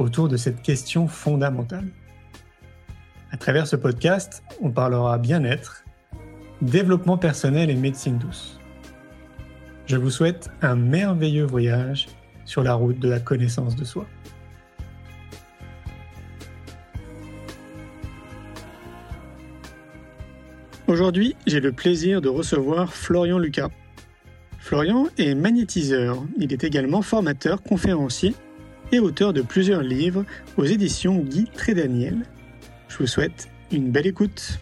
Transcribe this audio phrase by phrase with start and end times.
[0.00, 1.86] autour de cette question fondamentale.
[3.30, 5.84] À travers ce podcast, on parlera bien-être,
[6.62, 8.58] développement personnel et médecine douce.
[9.86, 12.08] Je vous souhaite un merveilleux voyage
[12.44, 14.06] sur la route de la connaissance de soi.
[20.88, 23.70] Aujourd'hui, j'ai le plaisir de recevoir Florian Lucas.
[24.58, 26.24] Florian est magnétiseur.
[26.36, 28.34] Il est également formateur, conférencier
[28.92, 30.24] et auteur de plusieurs livres
[30.56, 32.18] aux éditions Guy Trédaniel.
[32.88, 34.58] Je vous souhaite une belle écoute.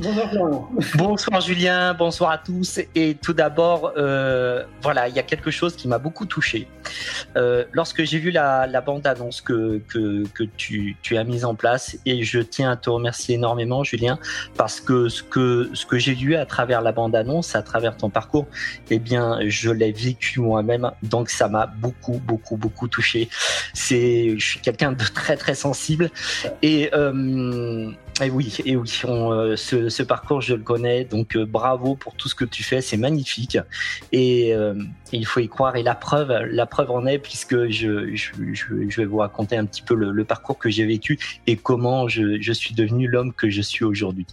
[0.00, 0.68] Florian.
[0.96, 2.80] Bonsoir Julien, bonsoir à tous.
[2.94, 6.68] Et tout d'abord, euh, voilà, il y a quelque chose qui m'a beaucoup touché.
[7.36, 11.54] Euh, lorsque j'ai vu la, la bande-annonce que, que, que tu, tu, as mise en
[11.54, 14.18] place, et je tiens à te remercier énormément Julien,
[14.56, 18.10] parce que ce que, ce que j'ai vu à travers la bande-annonce, à travers ton
[18.10, 18.46] parcours,
[18.90, 23.28] eh bien, je l'ai vécu moi-même, donc ça m'a beaucoup, beaucoup, beaucoup touché.
[23.72, 26.10] C'est, je suis quelqu'un de très, très sensible.
[26.62, 31.44] Et, euh, et oui, et oui, euh, ce, ce, parcours, je le connais, donc euh,
[31.44, 33.58] bravo pour tout ce que tu fais, c'est magnifique.
[34.12, 34.74] Et euh,
[35.12, 35.74] il faut y croire.
[35.74, 38.32] Et la preuve, la preuve en est, puisque je, je,
[38.88, 42.06] je vais vous raconter un petit peu le, le parcours que j'ai vécu et comment
[42.06, 44.26] je, je suis devenu l'homme que je suis aujourd'hui.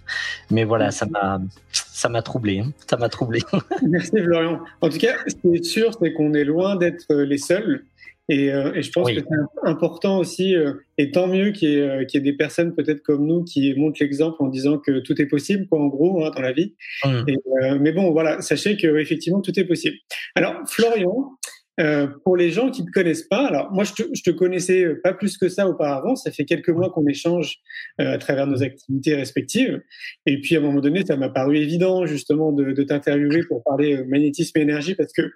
[0.51, 2.71] Mais voilà, ça m'a, ça m'a troublé, hein.
[2.87, 3.41] ça m'a troublé.
[3.81, 4.61] Merci Florian.
[4.81, 7.83] En tout cas, ce qui est sûr, c'est qu'on est loin d'être les seuls.
[8.31, 11.79] Et, euh, et, je pense que c'est important aussi, euh, et tant mieux qu'il y,
[11.81, 15.21] euh, y, ait des personnes peut-être comme nous qui montrent l'exemple en disant que tout
[15.21, 16.73] est possible, quoi, en gros, hein, dans la vie.
[17.03, 17.23] Mmh.
[17.27, 17.37] Et,
[17.81, 19.97] mais bon, voilà, sachez que effectivement tout est possible.
[20.35, 21.31] Alors, Florian,
[21.79, 24.29] euh, pour les gens qui ne te connaissent pas, alors moi je te, je te
[24.29, 27.59] connaissais pas plus que ça auparavant, ça fait quelques mois qu'on échange
[27.99, 29.81] euh, à travers nos activités respectives,
[30.25, 33.63] et puis à un moment donné ça m'a paru évident justement de, de t'interviewer pour
[33.63, 35.31] parler euh, magnétisme et énergie parce que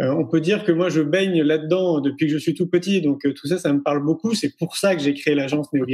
[0.00, 3.00] euh, on peut dire que moi je baigne là-dedans depuis que je suis tout petit,
[3.00, 5.86] donc tout ça ça me parle beaucoup, c'est pour ça que j'ai créé l'agence néo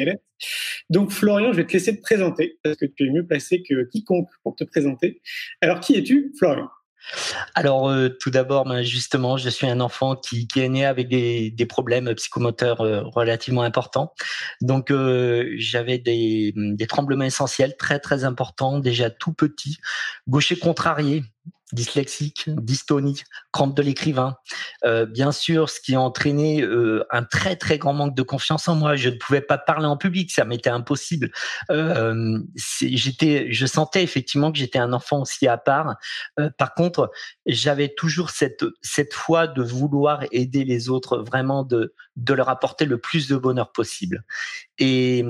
[0.91, 3.85] Donc Florian, je vais te laisser te présenter parce que tu es mieux placé que
[3.91, 5.21] quiconque pour te présenter.
[5.61, 6.69] Alors qui es-tu, Florian?
[7.55, 11.09] Alors, euh, tout d'abord, ben, justement, je suis un enfant qui, qui est né avec
[11.09, 14.15] des, des problèmes psychomoteurs euh, relativement importants.
[14.61, 19.79] Donc, euh, j'avais des, des tremblements essentiels très, très importants, déjà tout petit,
[20.29, 21.23] gaucher contrarié,
[21.75, 23.23] dyslexique, dystonie,
[23.53, 24.37] crampe de l'écrivain.
[24.85, 28.69] Euh, bien sûr, ce qui a entraîné euh, un très très grand manque de confiance
[28.69, 28.97] en moi.
[28.97, 31.31] Je ne pouvais pas parler en public, ça m'était impossible.
[31.71, 32.39] Euh,
[32.81, 35.97] j'étais, je sentais effectivement que j'étais un enfant aussi à part.
[36.39, 37.11] Euh, par contre,
[37.47, 42.85] j'avais toujours cette cette foi de vouloir aider les autres, vraiment de de leur apporter
[42.85, 44.25] le plus de bonheur possible.
[44.79, 45.25] Et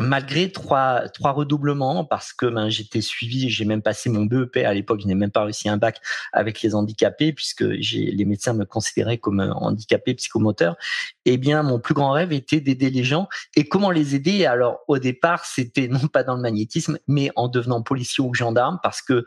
[0.00, 4.74] malgré trois trois redoublements parce que ben, j'étais suivi, j'ai même passé mon BEP à
[4.74, 6.00] l'époque, je n'ai même pas réussi un bac
[6.32, 10.76] avec les handicapés puisque les médecins me considéraient comme handicapé psychomoteur.
[11.24, 14.46] Eh bien, mon plus grand rêve était d'aider les gens et comment les aider?
[14.46, 18.78] Alors au départ, c'était non pas dans le magnétisme, mais en devenant policier ou gendarme
[18.82, 19.24] parce que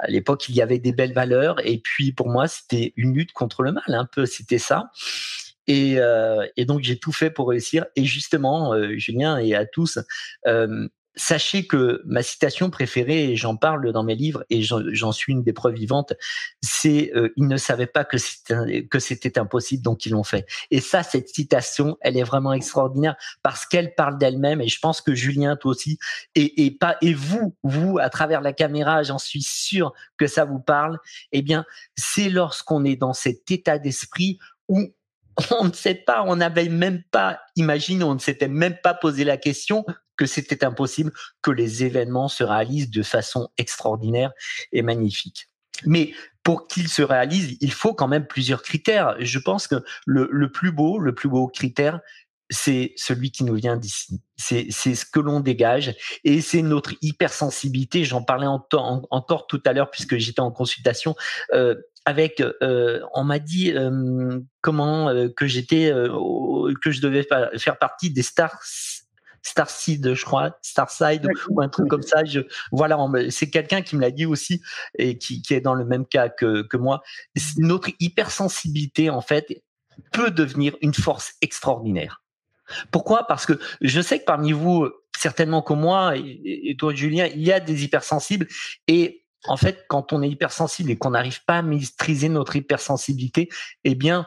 [0.00, 3.32] à l'époque il y avait des belles valeurs et puis pour moi c'était une lutte
[3.32, 4.90] contre le mal, un peu c'était ça.
[5.66, 7.86] Et, euh, et donc j'ai tout fait pour réussir.
[7.96, 9.98] Et justement, euh, Julien et à tous,
[10.46, 15.32] euh, sachez que ma citation préférée, et j'en parle dans mes livres, et j'en suis
[15.32, 16.12] une des preuves vivantes,
[16.60, 20.46] c'est euh, ils ne savaient pas que c'était impossible, donc ils l'ont fait.
[20.70, 24.60] Et ça, cette citation, elle est vraiment extraordinaire parce qu'elle parle d'elle-même.
[24.60, 25.98] Et je pense que Julien, toi aussi,
[26.34, 30.44] et, et pas et vous, vous à travers la caméra, j'en suis sûr que ça
[30.44, 30.98] vous parle.
[31.32, 31.64] Eh bien,
[31.96, 34.38] c'est lorsqu'on est dans cet état d'esprit
[34.68, 34.92] où
[35.50, 39.24] on ne sait pas, on n'avait même pas imaginé, on ne s'était même pas posé
[39.24, 39.84] la question
[40.16, 44.32] que c'était impossible que les événements se réalisent de façon extraordinaire
[44.72, 45.48] et magnifique.
[45.86, 49.16] Mais pour qu'ils se réalisent, il faut quand même plusieurs critères.
[49.18, 52.00] Je pense que le, plus beau, le plus beau critère,
[52.50, 54.20] c'est celui qui nous vient d'ici.
[54.36, 58.04] C'est ce que l'on dégage et c'est notre hypersensibilité.
[58.04, 58.62] J'en parlais en,
[59.10, 61.16] encore tout à l'heure puisque j'étais en consultation.
[61.54, 65.90] Euh, avec, euh, on m'a dit euh, comment euh, que j'étais,
[66.82, 68.62] que je devais faire partie des stars.
[69.46, 72.24] Starseed, je crois, Starside ou un truc comme ça.
[72.24, 72.40] Je,
[72.72, 72.96] voilà,
[73.28, 74.62] c'est quelqu'un qui me l'a dit aussi
[74.98, 77.02] et qui, qui, est dans le même cas que, que moi.
[77.58, 79.62] Notre hypersensibilité, en fait,
[80.12, 82.22] peut devenir une force extraordinaire.
[82.90, 83.26] Pourquoi?
[83.26, 87.52] Parce que je sais que parmi vous, certainement comme moi et, toi, Julien, il y
[87.52, 88.46] a des hypersensibles
[88.88, 93.48] et en fait, quand on est hypersensible et qu'on n'arrive pas à maîtriser notre hypersensibilité,
[93.84, 94.26] eh bien,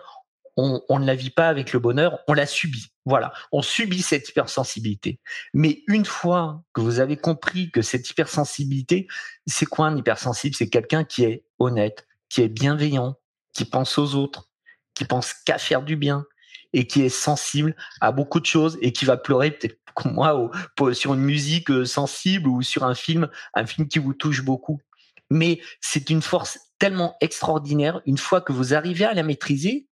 [0.57, 2.87] on, ne la vit pas avec le bonheur, on la subit.
[3.05, 5.19] Voilà, on subit cette hypersensibilité.
[5.53, 9.07] Mais une fois que vous avez compris que cette hypersensibilité,
[9.45, 10.55] c'est quoi un hypersensible?
[10.55, 13.15] C'est quelqu'un qui est honnête, qui est bienveillant,
[13.53, 14.49] qui pense aux autres,
[14.95, 16.25] qui pense qu'à faire du bien
[16.73, 20.51] et qui est sensible à beaucoup de choses et qui va pleurer peut-être comme moi
[20.93, 24.79] sur une musique euh, sensible ou sur un film, un film qui vous touche beaucoup
[25.29, 28.01] mais c'est une force tellement extraordinaire.
[28.05, 29.87] Une fois que vous arrivez à la maîtriser,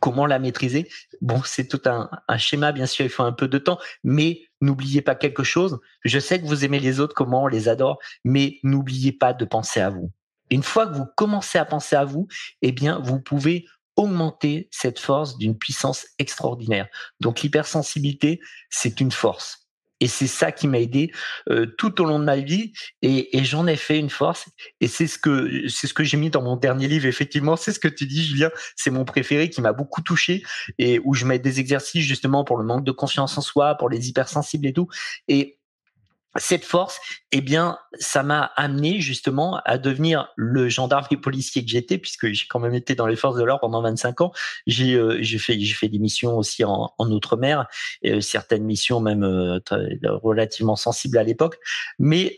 [0.00, 0.88] comment la maîtriser?
[1.20, 2.08] Bon, c'est tout un,
[2.38, 5.80] schéma, bien sûr, il faut un peu de temps, mais n'oubliez pas quelque chose.
[6.04, 9.44] Je sais que vous aimez les autres, comment on les adore, mais n'oubliez pas de
[9.44, 10.10] penser à vous.
[10.50, 12.28] Une fois que vous commencez à penser à vous,
[12.62, 13.66] eh bien, vous pouvez
[13.96, 16.88] augmenter cette force d'une puissance extraordinaire.
[17.20, 19.63] Donc l'hypersensibilité, c'est une force.
[20.00, 21.12] Et c'est ça qui m'a aidé
[21.50, 22.72] euh, tout au long de ma vie.
[23.02, 24.48] Et, et j'en ai fait une force.
[24.80, 27.06] Et c'est ce que c'est ce que j'ai mis dans mon dernier livre.
[27.06, 28.50] Effectivement, c'est ce que tu dis, Julien.
[28.76, 30.42] C'est mon préféré qui m'a beaucoup touché
[30.78, 33.88] et où je mets des exercices justement pour le manque de confiance en soi, pour
[33.88, 34.88] les hypersensibles et tout.
[35.28, 35.58] Et
[36.36, 36.98] cette force,
[37.32, 42.32] eh bien, ça m'a amené justement à devenir le gendarme et policier que j'étais, puisque
[42.32, 44.32] j'ai quand même été dans les forces de l'ordre pendant 25 ans.
[44.66, 47.66] J'ai euh, fait fait des missions aussi en, en outre-mer,
[48.04, 49.60] euh, certaines missions même euh,
[50.02, 51.58] relativement sensibles à l'époque.
[51.98, 52.36] Mais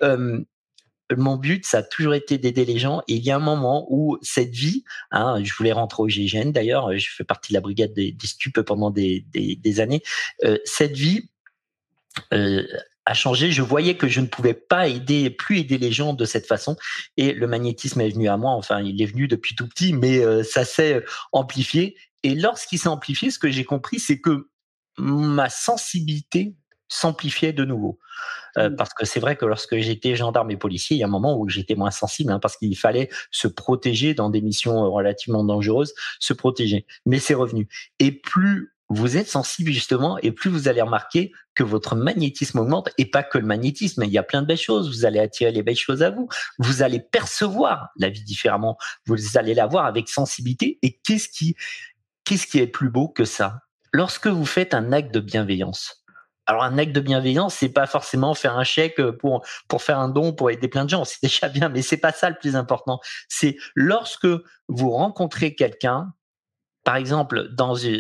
[1.17, 3.01] mon but, ça a toujours été d'aider les gens.
[3.07, 4.83] Et il y a un moment où cette vie,
[5.13, 8.27] hein, je voulais rentrer au GIGN d'ailleurs, je fais partie de la brigade des, des
[8.27, 10.03] stupes pendant des, des, des années.
[10.65, 11.31] cette vie
[13.07, 13.51] a changé.
[13.53, 16.77] Je voyais que je ne pouvais pas aider, plus aider les gens de cette façon.
[17.17, 18.51] Et le magnétisme est venu à moi.
[18.51, 21.97] Enfin, il est venu depuis tout petit, mais euh, ça s'est amplifié.
[22.23, 24.49] Et lorsqu'il s'est amplifié, ce que j'ai compris, c'est que
[24.99, 26.57] ma sensibilité
[26.89, 27.99] s'amplifiait de nouveau.
[28.57, 28.77] Euh, mmh.
[28.77, 31.39] parce que c'est vrai que lorsque j'étais gendarme et policier, il y a un moment
[31.39, 35.95] où j'étais moins sensible, hein, parce qu'il fallait se protéger dans des missions relativement dangereuses,
[36.21, 36.87] se protéger.
[37.05, 37.69] Mais c'est revenu.
[37.99, 42.91] Et plus vous êtes sensible justement et plus vous allez remarquer que votre magnétisme augmente
[42.99, 45.51] et pas que le magnétisme, il y a plein de belles choses, vous allez attirer
[45.51, 46.29] les belles choses à vous,
[46.59, 50.79] vous allez percevoir la vie différemment, vous allez la voir avec sensibilité.
[50.83, 51.57] Et qu'est-ce qui
[52.25, 53.61] qu'est-ce qui est plus beau que ça?
[53.93, 56.05] Lorsque vous faites un acte de bienveillance.
[56.49, 60.09] Alors un acte de bienveillance, c'est pas forcément faire un chèque pour pour faire un
[60.09, 62.55] don pour aider plein de gens, c'est déjà bien, mais c'est pas ça le plus
[62.55, 63.01] important.
[63.29, 64.29] C'est lorsque
[64.69, 66.13] vous rencontrez quelqu'un
[66.87, 67.51] par exemple,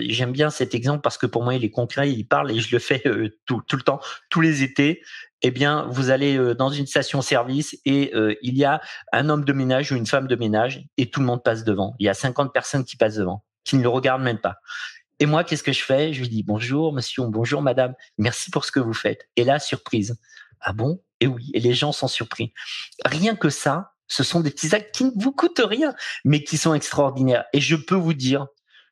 [0.08, 2.70] j'aime bien cet exemple parce que pour moi il est concret, il parle et je
[2.70, 3.98] le fais euh, tout, le temps,
[4.30, 5.02] tous les étés.
[5.42, 8.80] Eh bien, vous allez euh, dans une station-service et euh, il y a
[9.12, 11.96] un homme de ménage ou une femme de ménage et tout le monde passe devant.
[11.98, 14.58] Il y a 50 personnes qui passent devant, qui ne le regardent même pas.
[15.18, 16.12] Et moi, qu'est-ce que je fais?
[16.12, 19.28] Je lui dis bonjour monsieur, bonjour madame, merci pour ce que vous faites.
[19.34, 20.16] Et là, surprise.
[20.60, 21.02] Ah bon?
[21.18, 22.52] Et oui, et les gens sont surpris.
[23.04, 25.92] Rien que ça, ce sont des petits actes qui ne vous coûtent rien,
[26.24, 27.46] mais qui sont extraordinaires.
[27.52, 28.46] Et je peux vous dire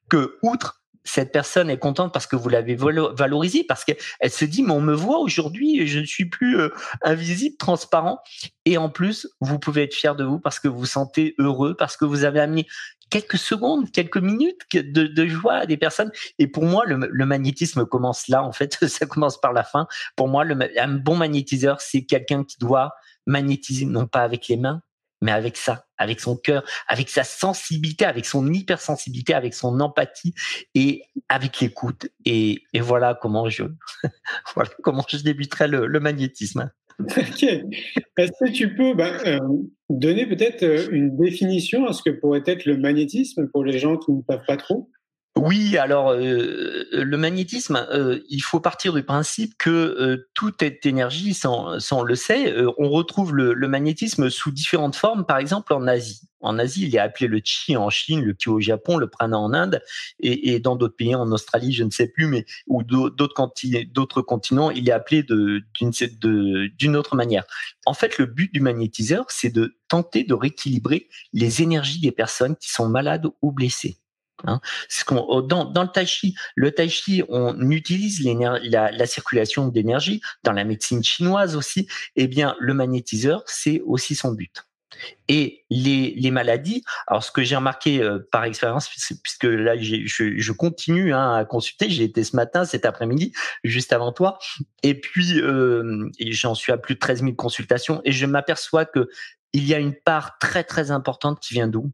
[0.09, 4.63] que outre cette personne est contente parce que vous l'avez valorisée, parce qu'elle se dit,
[4.63, 6.71] mais on me voit aujourd'hui, je ne suis plus euh,
[7.03, 8.21] invisible, transparent.
[8.65, 11.77] Et en plus, vous pouvez être fier de vous parce que vous vous sentez heureux,
[11.77, 12.67] parce que vous avez amené
[13.11, 16.11] quelques secondes, quelques minutes de, joie à des personnes.
[16.39, 19.87] Et pour moi, le, magnétisme commence là, en fait, ça commence par la fin.
[20.17, 20.45] Pour moi,
[20.79, 22.95] un bon magnétiseur, c'est quelqu'un qui doit
[23.27, 24.83] magnétiser, non pas avec les mains,
[25.25, 30.35] mais avec ça, avec son cœur, avec sa sensibilité, avec son hypersensibilité, avec son empathie
[30.75, 32.09] et avec l'écoute.
[32.27, 33.65] Et, voilà comment je,
[34.55, 36.71] voilà comment je débuterai le, magnétisme.
[37.09, 39.39] Est-ce que tu peux ben, euh,
[39.89, 43.97] donner peut-être euh, une définition à ce que pourrait être le magnétisme pour les gens
[43.97, 44.91] qui ne savent pas trop?
[45.37, 50.87] Oui, alors euh, le magnétisme, euh, il faut partir du principe que euh, tout est
[50.87, 52.55] énergie, sans, le sait.
[52.79, 56.21] on retrouve le, magnétisme sous différentes formes, par exemple en Asie.
[56.41, 59.37] En Asie, il est appelé le chi en Chine, le ki au Japon, le prana
[59.37, 59.83] en Inde,
[60.21, 64.89] et, dans d'autres pays, en Australie, je ne sais plus, mais ou d'autres continents, il
[64.89, 67.45] est appelé d'une autre manière.
[67.87, 72.55] En fait, le but du magnétiseur, c'est de tenter de rééquilibrer les énergies des personnes
[72.57, 73.97] qui sont malades ou blessées.
[74.47, 74.61] Hein.
[75.09, 80.65] dans, le tai chi, le tai chi, on utilise la, la circulation d'énergie dans la
[80.65, 81.89] médecine chinoise aussi.
[82.17, 84.65] Eh bien, le magnétiseur, c'est aussi son but.
[85.29, 88.89] Et les, maladies, alors ce que j'ai remarqué euh, par expérience,
[89.23, 93.33] puisque là je, je, continue hein, à consulter, j'ai été ce matin, cet après-midi,
[93.63, 94.39] juste avant toi,
[94.83, 99.09] et puis euh, j'en suis à plus de 13 000 consultations, et je m'aperçois que
[99.53, 101.91] il y a une part très très importante qui vient d'où?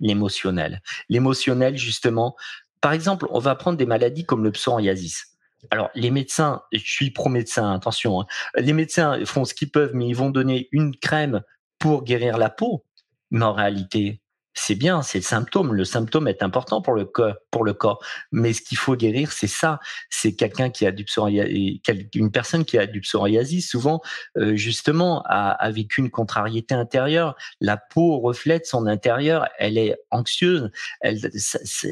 [0.00, 0.82] L'émotionnel.
[1.08, 2.36] L'émotionnel, justement,
[2.80, 5.36] par exemple, on va prendre des maladies comme le psoriasis.
[5.70, 8.26] alors les médecins, je suis pro-médecin, attention, hein.
[8.56, 11.42] les médecins font ce qu'ils peuvent, mais ils vont donner une crème
[11.78, 12.84] pour guérir la peau.
[13.30, 14.20] Mais en réalité,
[14.58, 15.72] c'est bien, c'est le symptôme.
[15.72, 18.02] Le symptôme est important pour le corps, pour le corps.
[18.32, 19.78] Mais ce qu'il faut guérir, c'est ça.
[20.10, 21.80] C'est quelqu'un qui a du psoriasis,
[22.14, 24.00] une personne qui a du psoriasis, souvent,
[24.36, 27.36] euh, justement, a, vécu une contrariété intérieure.
[27.60, 29.48] La peau reflète son intérieur.
[29.58, 31.20] Elle est anxieuse, elle,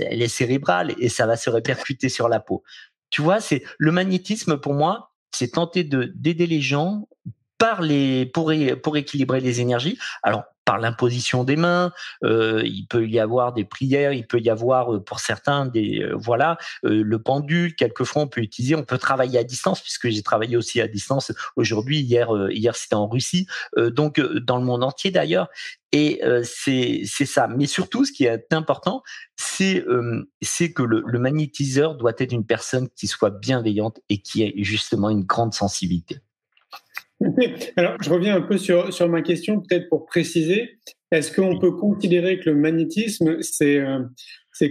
[0.01, 2.65] est cérébrale et ça va se répercuter sur la peau.
[3.11, 7.09] Tu vois, c'est le magnétisme pour moi, c'est tenter de d'aider les gens
[7.59, 9.99] par les pour pour équilibrer les énergies.
[10.23, 11.93] Alors par l'imposition des mains,
[12.25, 16.01] euh, il peut y avoir des prières, il peut y avoir euh, pour certains des
[16.03, 17.75] euh, voilà le pendule.
[17.77, 21.33] Quelquefois on peut utiliser, on peut travailler à distance puisque j'ai travaillé aussi à distance
[21.55, 22.01] aujourd'hui.
[22.01, 23.47] Hier hier c'était en Russie,
[23.77, 25.49] donc dans le monde entier d'ailleurs.
[25.93, 27.47] Et c'est c'est ça.
[27.47, 29.03] Mais surtout, ce qui est important,
[29.37, 29.85] c'est
[30.43, 34.55] c'est que le, le magnétiseur doit être une personne qui soit bienveillante et qui ait
[34.59, 36.21] justement une grande sensibilité.
[37.77, 40.79] Alors, je reviens un peu sur, sur ma question, peut-être pour préciser.
[41.11, 44.01] Est-ce qu'on peut considérer que le magnétisme, c'est euh,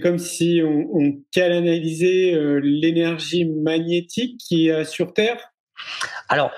[0.02, 5.54] comme si on, on canalisait euh, l'énergie magnétique qui est sur Terre?
[6.30, 6.52] Alors,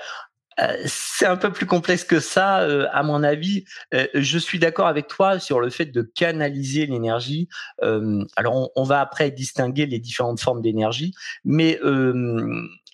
[0.60, 2.56] euh, c'est un peu plus complexe que ça,
[2.92, 3.64] à mon avis.
[3.92, 7.48] je suis d'accord avec toi sur le fait de canaliser l'énergie.
[7.80, 11.14] alors, on, on, va après distinguer les différentes formes d'énergie,
[11.44, 11.78] mais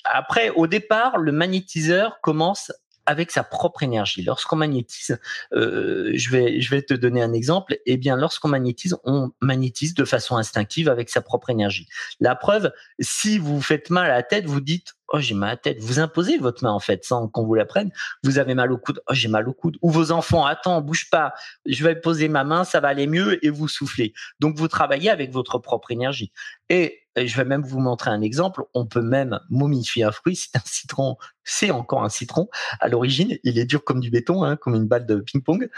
[0.04, 2.70] après, au départ, le magnétiseur commence
[3.06, 4.23] avec sa propre énergie.
[4.23, 5.18] Lorsqu'on magnétise,
[5.52, 7.76] euh, je vais je vais te donner un exemple.
[7.87, 11.88] Eh bien, lorsqu'on magnétise, on magnétise de façon instinctive avec sa propre énergie.
[12.20, 15.52] La preuve, si vous faites mal à la tête, vous dites oh j'ai mal à
[15.52, 15.78] la tête.
[15.80, 17.90] Vous imposez votre main en fait sans qu'on vous la prenne.
[18.23, 19.00] Vous avez mal au coude.
[19.08, 19.76] Oh j'ai mal au coude.
[19.82, 21.34] Ou vos enfants attends bouge pas.
[21.66, 24.12] Je vais poser ma main, ça va aller mieux et vous soufflez.
[24.40, 26.32] Donc vous travaillez avec votre propre énergie.
[26.68, 28.64] Et je vais même vous montrer un exemple.
[28.75, 30.37] On peut même momifier un fruit.
[30.37, 31.16] C'est un citron.
[31.44, 32.49] C'est encore un citron.
[32.80, 35.68] À l'origine, il est dur comme du béton, hein, comme une balle de ping-pong.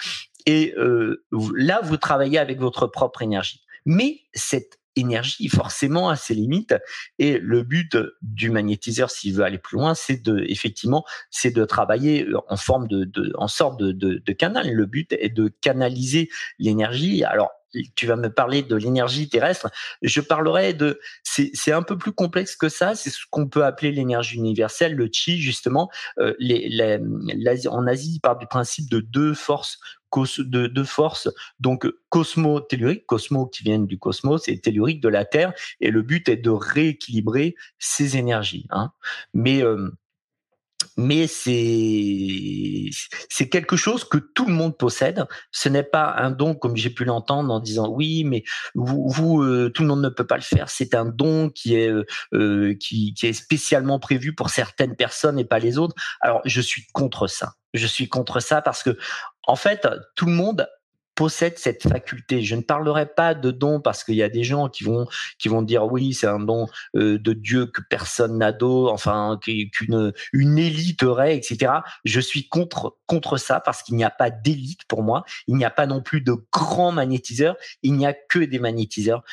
[0.46, 3.62] Et euh, là, vous travaillez avec votre propre énergie.
[3.84, 6.74] Mais cette énergie forcément à ses limites.
[7.18, 11.64] Et le but du magnétiseur s'il veut aller plus loin c'est de effectivement c'est de
[11.64, 14.70] travailler en forme de, de en sorte de, de, de canal.
[14.70, 17.24] Le but est de canaliser l'énergie.
[17.24, 17.50] Alors
[17.94, 19.70] tu vas me parler de l'énergie terrestre.
[20.02, 22.94] Je parlerai de, c'est un peu plus complexe que ça.
[22.94, 25.90] C'est ce qu'on peut appeler l'énergie universelle, le chi justement.
[26.18, 26.34] Euh,
[27.70, 29.78] en Asie, il parle du principe de deux forces
[30.38, 30.84] de,
[31.60, 36.28] donc cosmo-tellurique, cosmo qui viennent du cosmos et tellurique de la Terre, et le but
[36.28, 38.66] est de rééquilibrer ces énergies.
[38.70, 38.92] Hein.
[39.34, 39.90] Mais euh,
[40.96, 42.90] mais c'est
[43.28, 45.24] c'est quelque chose que tout le monde possède.
[45.52, 49.42] Ce n'est pas un don comme j'ai pu l'entendre en disant oui, mais vous, vous
[49.42, 50.70] euh, tout le monde ne peut pas le faire.
[50.70, 55.38] C'est un don qui est euh, euh, qui, qui est spécialement prévu pour certaines personnes
[55.38, 55.94] et pas les autres.
[56.20, 57.52] Alors je suis contre ça.
[57.74, 58.96] Je suis contre ça parce que
[59.46, 60.66] en fait tout le monde
[61.16, 62.42] possède cette faculté.
[62.42, 65.08] Je ne parlerai pas de don parce qu'il y a des gens qui vont
[65.38, 69.38] qui vont dire oui c'est un don euh, de Dieu que personne n'a d'eau, enfin
[69.42, 71.72] qu'une une élite aurait, etc.
[72.04, 75.24] Je suis contre contre ça parce qu'il n'y a pas d'élite pour moi.
[75.48, 77.56] Il n'y a pas non plus de grands magnétiseurs.
[77.82, 79.24] Il n'y a que des magnétiseurs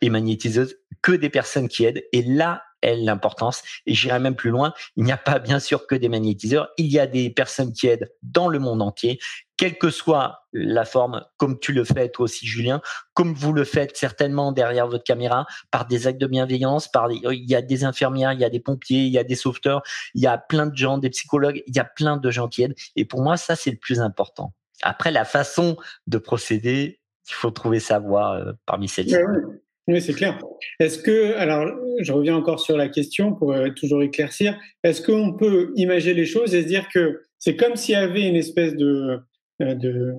[0.00, 2.04] et magnétiseuses, que des personnes qui aident.
[2.12, 3.62] Et là est l'importance.
[3.86, 4.72] Et j'irai même plus loin.
[4.96, 6.68] Il n'y a pas bien sûr que des magnétiseurs.
[6.76, 9.18] Il y a des personnes qui aident dans le monde entier
[9.58, 12.80] quelle que soit la forme, comme tu le fais toi aussi, Julien,
[13.12, 17.50] comme vous le faites certainement derrière votre caméra, par des actes de bienveillance, par il
[17.50, 19.82] y a des infirmières, il y a des pompiers, il y a des sauveteurs,
[20.14, 22.62] il y a plein de gens, des psychologues, il y a plein de gens qui
[22.62, 22.76] aident.
[22.94, 24.54] Et pour moi, ça c'est le plus important.
[24.82, 29.16] Après, la façon de procéder, il faut trouver sa voie euh, parmi celles-ci.
[29.16, 29.58] Oui,
[30.00, 30.38] c'est clair.
[30.80, 31.66] Est-ce que, alors,
[32.00, 34.58] je reviens encore sur la question pour euh, toujours éclaircir.
[34.84, 38.28] Est-ce qu'on peut imaginer les choses et se dire que c'est comme s'il y avait
[38.28, 39.18] une espèce de
[39.62, 40.12] euh, de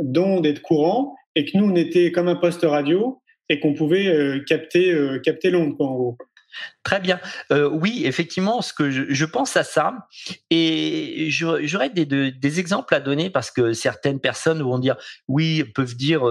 [0.00, 3.74] d'ondes et de courants, et que nous, on était comme un poste radio et qu'on
[3.74, 6.16] pouvait euh, capter, capter l'onde, en gros?
[6.82, 7.20] Très bien.
[7.50, 10.08] oui, effectivement, ce que je, pense à ça,
[10.50, 14.96] et j'aurais des, exemples à donner parce que certaines personnes vont dire,
[15.28, 16.22] oui, peuvent dire,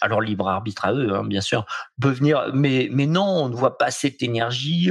[0.00, 1.66] alors libre arbitre à eux, hein, bien sûr,
[2.00, 4.90] peuvent dire, mais mais non, on ne voit pas cette énergie,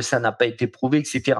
[0.00, 1.38] ça n'a pas été prouvé, etc.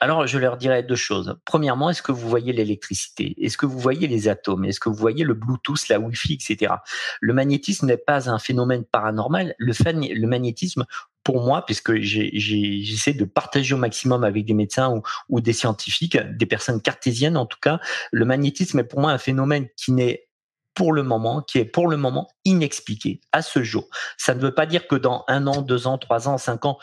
[0.00, 1.36] Alors, je leur dirais deux choses.
[1.44, 3.34] Premièrement, est-ce que vous voyez l'électricité?
[3.44, 4.64] Est-ce que vous voyez les atomes?
[4.64, 6.74] Est-ce que vous voyez le Bluetooth, la Wi-Fi, etc.
[7.20, 9.54] Le magnétisme n'est pas un phénomène paranormal.
[9.58, 10.84] Le, magnétisme,
[11.24, 16.16] pour moi, puisque j'essaie de partager au maximum avec des médecins ou, ou des scientifiques,
[16.16, 17.80] des personnes cartésiennes en tout cas,
[18.12, 20.28] le magnétisme est pour moi un phénomène qui n'est
[20.74, 23.88] pour le moment, qui est pour le moment inexpliqué à ce jour.
[24.16, 26.78] Ça ne veut pas dire que dans un an, deux ans, trois ans, cinq ans,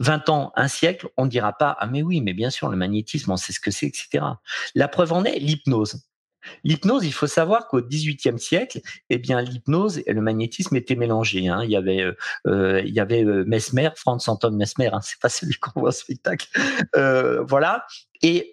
[0.00, 2.76] 20 ans, un siècle, on ne dira pas, ah mais oui, mais bien sûr, le
[2.76, 4.24] magnétisme, on sait ce que c'est, etc.
[4.74, 6.02] La preuve en est l'hypnose.
[6.64, 11.48] L'hypnose, il faut savoir qu'au XVIIIe siècle, eh bien, l'hypnose et le magnétisme étaient mélangés.
[11.48, 11.62] Hein.
[11.64, 12.16] Il y avait, euh,
[12.46, 15.90] euh il y avait euh, Mesmer, Franz Anton Mesmer, hein, c'est pas celui qu'on voit
[15.90, 16.48] au spectacle.
[17.48, 17.86] Voilà.
[18.22, 18.52] Et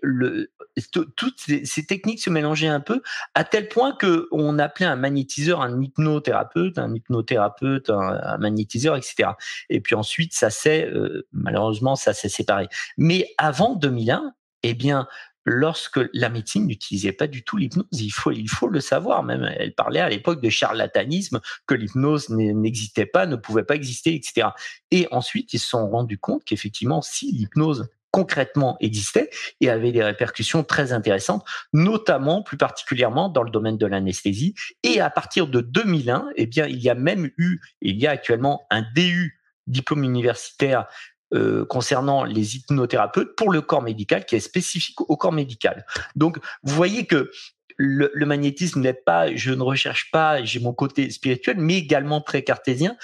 [0.92, 3.02] toutes ces, techniques se mélangeaient un peu
[3.36, 9.32] à tel point que on appelait un magnétiseur un hypnothérapeute, un hypnothérapeute, un, magnétiseur, etc.
[9.70, 10.90] Et puis ensuite, ça s'est
[11.34, 12.68] malheureusement ça s'est séparé.
[12.98, 15.08] Mais avant 2001, eh bien,
[15.48, 17.88] lorsque la médecine n'utilisait pas du tout l'hypnose.
[17.94, 19.24] Il faut, il faut le savoir.
[19.24, 24.14] Même, elle parlait à l'époque de charlatanisme, que l'hypnose n'existait pas, ne pouvait pas exister,
[24.14, 24.50] etc.
[24.92, 29.30] Et ensuite, ils se sont rendus compte qu'effectivement, si l'hypnose concrètement existait
[29.62, 34.54] et avait des répercussions très intéressantes, notamment plus particulièrement dans le domaine de l'anesthésie.
[34.84, 38.12] Et à partir de 2001, eh bien, il y a même eu, il y a
[38.12, 40.88] actuellement un DU diplôme universitaire
[41.34, 45.86] euh, concernant les hypnothérapeutes pour le corps médical qui est spécifique au corps médical.
[46.16, 47.30] Donc, vous voyez que
[47.76, 52.44] le, magnétisme n'est pas, je ne recherche pas, j'ai mon côté spirituel, mais également très
[52.44, 52.96] cartésien.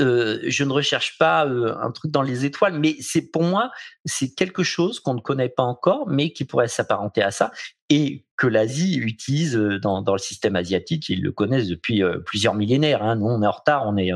[0.00, 3.70] Euh, je ne recherche pas euh, un truc dans les étoiles, mais c'est pour moi,
[4.04, 7.52] c'est quelque chose qu'on ne connaît pas encore, mais qui pourrait s'apparenter à ça
[7.90, 11.08] et que l'Asie utilise dans, le système asiatique.
[11.08, 13.04] Ils le connaissent depuis plusieurs millénaires.
[13.04, 13.14] Hein.
[13.14, 14.10] Nous, on est en retard, on est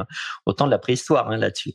[0.46, 1.75] au temps de la préhistoire hein, là-dessus.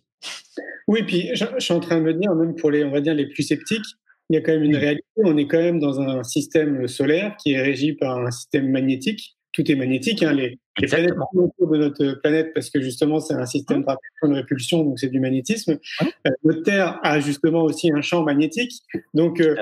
[0.88, 3.14] Oui, puis je, suis en train de me dire, même pour les, on va dire,
[3.14, 3.86] les plus sceptiques,
[4.30, 5.06] il y a quand même une réalité.
[5.18, 9.38] On est quand même dans un système solaire qui est régi par un système magnétique.
[9.52, 10.24] Tout est magnétique.
[10.24, 10.34] Hein.
[10.34, 14.34] Les, les planètes autour de notre planète, parce que justement, c'est un système de de
[14.34, 15.78] répulsion, donc c'est du magnétisme.
[16.02, 18.72] Euh, notre Terre a justement aussi un champ magnétique.
[19.14, 19.56] Donc, euh,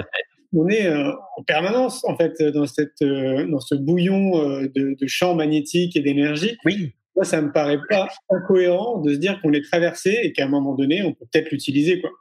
[0.54, 5.36] on est euh, en permanence, en fait, dans, cette, dans ce bouillon de, de champs
[5.36, 6.58] magnétiques et d'énergie.
[6.66, 10.46] Oui moi, ça me paraît pas incohérent de se dire qu'on est traversé et qu'à
[10.46, 12.12] un moment donné, on peut peut-être l'utiliser, quoi.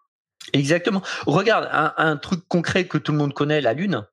[0.52, 1.02] Exactement.
[1.26, 4.06] Regarde, un, truc concret que tout le monde connaît, la Lune,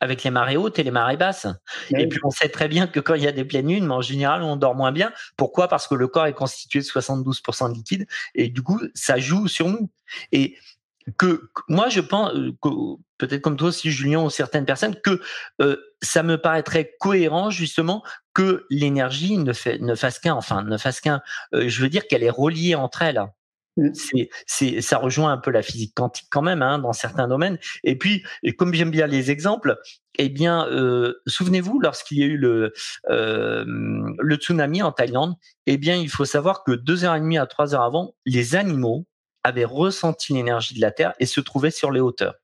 [0.00, 1.46] avec les marées hautes et les marées basses.
[1.90, 4.00] et puis on sait très bien que quand il y a des pleines lunes, en
[4.00, 5.12] général, on dort moins bien.
[5.36, 5.68] Pourquoi?
[5.68, 9.46] Parce que le corps est constitué de 72% de liquide et du coup, ça joue
[9.46, 9.90] sur nous.
[10.32, 10.56] Et
[11.16, 12.68] que moi je pense euh, que
[13.16, 15.20] peut-être comme toi aussi Julien ou certaines personnes que
[15.62, 18.02] euh, ça me paraîtrait cohérent justement
[18.38, 21.20] que l'énergie ne fait ne fasse qu'un enfin ne fasse qu'un
[21.54, 23.20] euh, je veux dire qu'elle est reliée entre elles
[23.76, 23.88] mmh.
[23.94, 27.58] c'est c'est ça rejoint un peu la physique quantique quand même hein, dans certains domaines
[27.82, 28.22] et puis
[28.56, 29.76] comme j'aime bien les exemples
[30.20, 30.68] eh bien
[31.26, 32.72] souvenez-vous lorsqu'il y a eu le
[33.08, 35.34] le tsunami en Thaïlande
[35.66, 38.54] eh bien il faut savoir que deux heures et demie à trois heures avant les
[38.54, 39.04] animaux
[39.42, 42.34] avaient ressenti l'énergie de la Terre et se trouvaient sur les hauteurs.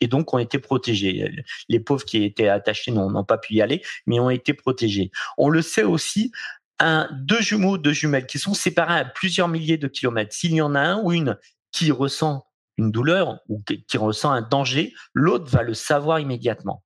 [0.00, 1.30] Et donc ont été protégés.
[1.68, 5.10] Les pauvres qui étaient attachés n'ont pas pu y aller, mais ont été protégés.
[5.36, 6.32] On le sait aussi,
[6.78, 10.34] un, deux jumeaux, deux jumelles qui sont séparés à plusieurs milliers de kilomètres.
[10.34, 11.36] S'il y en a un ou une
[11.72, 16.84] qui ressent une douleur ou qui ressent un danger, l'autre va le savoir immédiatement.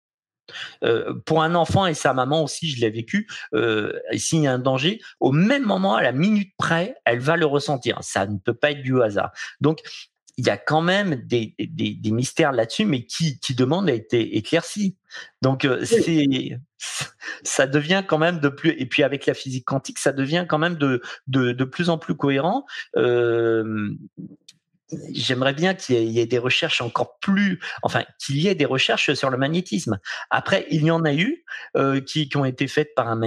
[0.84, 4.52] Euh, pour un enfant et sa maman aussi, je l'ai vécu, euh, s'il y a
[4.52, 7.98] un danger, au même moment, à la minute près, elle va le ressentir.
[8.02, 9.32] Ça ne peut pas être du hasard.
[9.60, 9.80] Donc,
[10.38, 13.94] il y a quand même des, des, des mystères là-dessus, mais qui, qui demandent à
[13.94, 14.96] être éclaircis.
[15.42, 16.58] Donc, euh, c'est,
[17.42, 20.58] ça devient quand même de plus, et puis avec la physique quantique, ça devient quand
[20.58, 22.64] même de, de, de plus en plus cohérent.
[22.96, 23.90] Euh,
[25.12, 29.12] j'aimerais bien qu'il y, ait des recherches encore plus, enfin qu'il y ait des recherches
[29.14, 29.98] sur le magnétisme.
[30.30, 31.44] Après, il y en a eu
[31.76, 33.20] euh, qui, ont été faites par un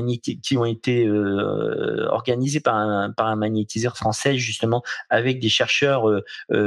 [0.43, 6.23] qui ont été euh, organisées par un, magnétiseur français justement avec des chercheurs euh,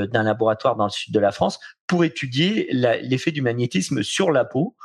[0.06, 4.44] d'un laboratoire dans le sud de la France pour étudier l'effet du magnétisme sur la
[4.44, 4.76] peau.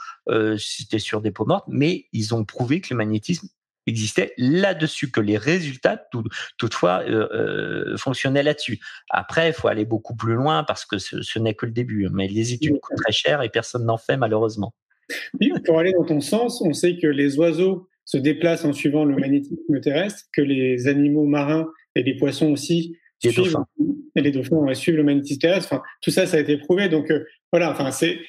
[0.58, 3.48] C'était sur des peaux mortes, mais ils ont prouvé que le magnétisme
[3.88, 6.02] existait là-dessus, que les résultats,
[6.58, 8.80] toutefois, euh, euh, fonctionnaient là-dessus.
[9.10, 12.08] Après, il faut aller beaucoup plus loin parce que ce, n'est que le début.
[12.12, 14.74] Mais les études coûtent très cher et personne n'en fait malheureusement.
[15.66, 19.16] pour aller dans ton sens, on sait que les oiseaux se déplacent en suivant le
[19.16, 23.56] magnétisme terrestre, que les animaux marins et les poissons aussi suivent,
[24.16, 25.74] et les dauphins suivent le magnétisme terrestre.
[25.74, 26.90] Enfin, tout ça, ça a été prouvé.
[26.90, 28.20] Donc euh, voilà, enfin, c'est,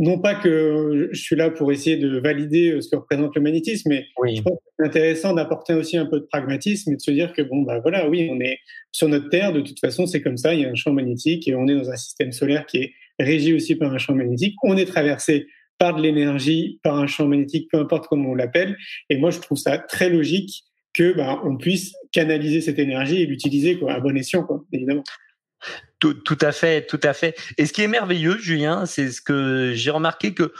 [0.00, 3.42] non pas que je suis là pour essayer de valider euh, ce que représente le
[3.42, 7.00] magnétisme, mais je pense que c'est intéressant d'apporter aussi un peu de pragmatisme et de
[7.00, 8.58] se dire que bon bah voilà, oui, on est
[8.92, 11.46] sur notre Terre, de toute façon c'est comme ça, il y a un champ magnétique
[11.46, 14.56] et on est dans un système solaire qui est régi aussi par un champ magnétique.
[14.62, 18.78] On est traversé par de l'énergie, par un champ magnétique, peu importe comment on l'appelle.
[19.10, 23.26] Et moi je trouve ça très logique que bah, on puisse canaliser cette énergie et
[23.26, 25.04] l'utiliser quoi, à bon escient, quoi, évidemment.
[25.98, 27.36] Tout, à fait, tout à fait.
[27.58, 30.52] Et ce qui est merveilleux, Julien, c'est ce que j'ai remarqué que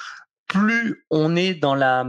[0.51, 2.05] plus on est dans la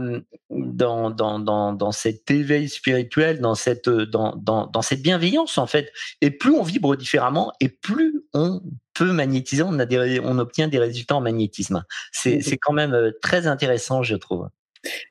[0.50, 5.66] dans dans dans, dans cet éveil spirituel, dans cette dans, dans dans cette bienveillance en
[5.66, 8.60] fait, et plus on vibre différemment, et plus on
[8.94, 11.84] peut magnétiser, on a des on obtient des résultats en magnétisme.
[12.10, 14.48] C'est c'est quand même euh, très intéressant, je trouve.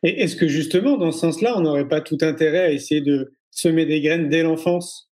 [0.04, 3.34] Et est-ce que justement dans ce sens-là, on n'aurait pas tout intérêt à essayer de
[3.50, 5.10] semer des graines dès l'enfance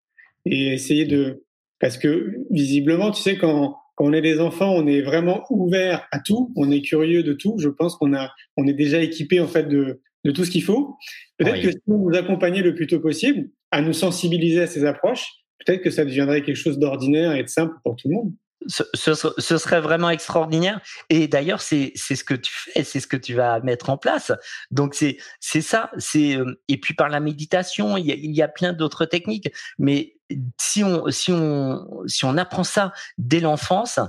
[0.47, 1.45] et essayer de
[1.81, 6.07] parce que visiblement, tu sais quand quand on est des enfants, on est vraiment ouvert
[6.13, 7.57] à tout, on est curieux de tout.
[7.59, 10.63] Je pense qu'on a, on est déjà équipé en fait de, de tout ce qu'il
[10.63, 10.97] faut.
[11.39, 14.85] Peut-être que si on nous accompagnait le plus tôt possible à nous sensibiliser à ces
[14.85, 15.27] approches,
[15.65, 18.33] peut-être que ça deviendrait quelque chose d'ordinaire et de simple pour tout le monde.
[18.69, 20.81] Ce, ce, serait vraiment extraordinaire.
[21.09, 24.33] Et d'ailleurs, c'est ce que tu fais, c'est ce que tu vas mettre en place.
[24.71, 25.91] Donc c'est c'est ça.
[25.99, 29.05] C'est euh, et puis par la méditation, il y a, il y a plein d'autres
[29.05, 29.49] techniques.
[29.79, 30.16] Mais
[30.59, 34.01] si on si on si on apprend ça dès l'enfance,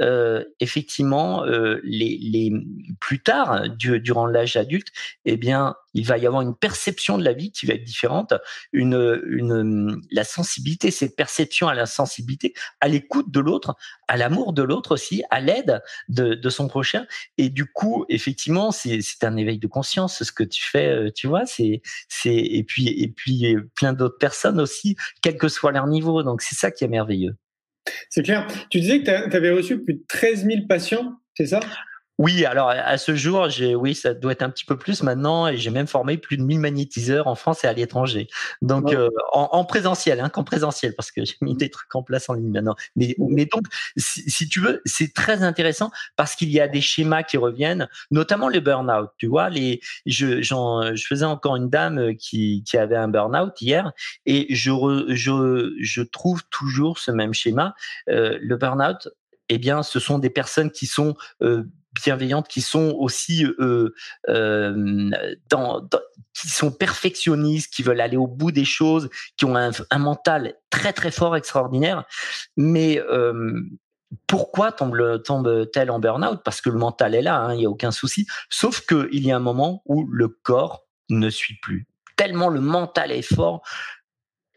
[0.00, 2.52] euh, effectivement, euh, les, les
[3.00, 4.88] plus tard, du, durant l'âge adulte,
[5.24, 8.34] eh bien, il va y avoir une perception de la vie qui va être différente,
[8.72, 14.92] la sensibilité, cette perception à la sensibilité, à l'écoute de l'autre, à l'amour de l'autre
[14.92, 17.06] aussi, à l'aide de, son prochain.
[17.38, 21.26] Et du coup, effectivement, c'est un éveil de conscience ce que tu fais, euh, tu
[21.26, 21.44] vois.
[21.58, 26.22] Et puis et puis plein d'autres personnes aussi, quel que soit leur niveau.
[26.22, 27.36] Donc c'est ça qui est merveilleux.
[28.10, 28.46] C'est clair.
[28.70, 31.60] Tu disais que tu avais reçu plus de 13 000 patients, c'est ça?
[32.18, 35.48] Oui, alors à ce jour, j'ai, oui, ça doit être un petit peu plus maintenant,
[35.48, 38.28] et j'ai même formé plus de 1000 magnétiseurs en France et à l'étranger.
[38.62, 42.28] Donc euh, en, présentiel, hein, qu'en présentiel, parce que j'ai mis des trucs en place
[42.28, 42.74] en ligne maintenant.
[42.94, 43.64] Mais, mais donc,
[43.96, 48.48] si, tu veux, c'est très intéressant parce qu'il y a des schémas qui reviennent, notamment
[48.48, 49.10] le burn-out.
[49.18, 53.92] Tu vois, les, je, je faisais encore une dame qui, qui avait un burn-out hier,
[54.24, 57.74] et je, je, je trouve toujours ce même schéma.
[58.08, 59.08] Euh, le burn-out,
[59.48, 61.64] eh bien, ce sont des personnes qui sont euh,
[62.02, 63.94] bienveillantes, qui sont aussi euh,
[64.28, 65.10] euh,
[66.34, 70.92] qui sont perfectionnistes, qui veulent aller au bout des choses, qui ont un, mental très
[70.92, 72.04] très fort, extraordinaire.
[72.56, 73.60] Mais euh,
[74.26, 76.40] pourquoi tombe-t-elle en burn-out?
[76.44, 78.26] Parce que le mental est là, hein, il n'y a aucun souci.
[78.50, 81.86] Sauf qu'il y a un moment où le corps ne suit plus.
[82.16, 83.62] Tellement le mental est fort,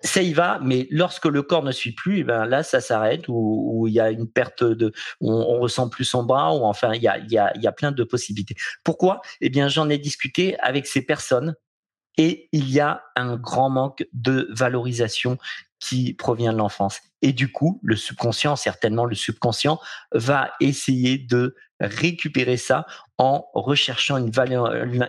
[0.02, 3.26] ça y va, mais lorsque le corps ne suit plus, eh ben là, ça s'arrête
[3.28, 6.94] ou il y a une perte de, on, on, ressent plus son bras ou enfin
[6.94, 8.56] il y a, y, a, y a plein de possibilités.
[8.84, 9.22] Pourquoi?
[9.42, 11.56] Eh bien, j'en ai discuté avec ces personnes
[12.18, 15.38] et il y a un grand manque de valorisation
[15.80, 17.02] qui provient de l'enfance.
[17.22, 19.80] Et du coup, le subconscient, certainement le subconscient,
[20.14, 22.86] va essayer de récupérer ça
[23.18, 24.32] en recherchant une,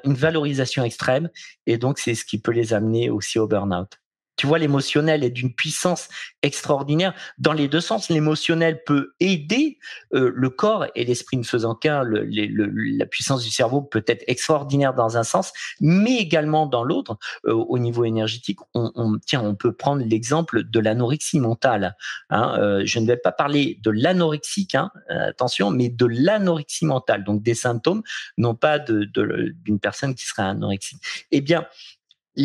[0.04, 1.28] une valorisation extrême.
[1.66, 4.00] Et donc, c'est ce qui peut les amener aussi au burn-out.
[4.40, 6.08] Tu vois, l'émotionnel est d'une puissance
[6.40, 8.08] extraordinaire dans les deux sens.
[8.08, 9.76] L'émotionnel peut aider
[10.14, 12.04] euh, le corps et l'esprit ne faisant qu'un.
[12.06, 17.18] la puissance du cerveau peut être extraordinaire dans un sens, mais également dans l'autre.
[17.44, 21.94] Euh, au niveau énergétique, on, tiens, on peut prendre l'exemple de l'anorexie mentale.
[22.30, 22.56] Hein.
[22.58, 27.42] Euh, je ne vais pas parler de l'anorexique, hein, attention, mais de l'anorexie mentale, donc
[27.42, 28.02] des symptômes,
[28.38, 31.02] non pas d'une personne qui serait anorexique.
[31.30, 31.66] Eh bien,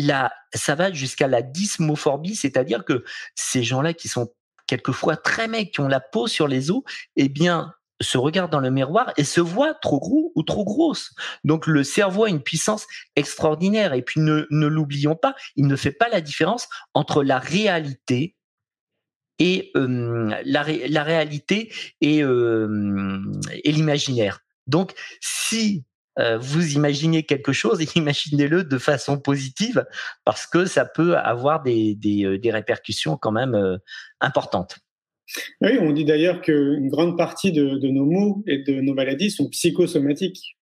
[0.02, 3.04] la, ça va jusqu'à la dysmophobie, c'est-à-dire que
[3.34, 4.32] ces gens-là qui sont
[4.66, 6.82] quelquefois très mecs, qui ont la peau sur les os,
[7.16, 11.14] eh bien, se regardent dans le miroir et se voient trop gros ou trop grosses.
[11.44, 13.94] Donc le cerveau a une puissance extraordinaire.
[13.94, 18.36] Et puis ne, l'oublions pas, il ne fait pas la différence entre la réalité
[19.38, 20.62] et euh, la,
[21.02, 21.72] réalité
[22.04, 23.22] euh,
[23.64, 24.40] et l'imaginaire.
[24.66, 25.84] Donc si
[26.18, 29.84] euh, vous imaginez quelque chose, imaginez-le de façon positive
[30.24, 33.76] parce que ça peut avoir des, des, euh, des répercussions quand même euh,
[34.20, 34.78] importantes.
[35.60, 39.30] Oui, on dit d'ailleurs qu'une grande partie de, de, nos maux et de nos maladies
[39.30, 40.56] sont psychosomatiques.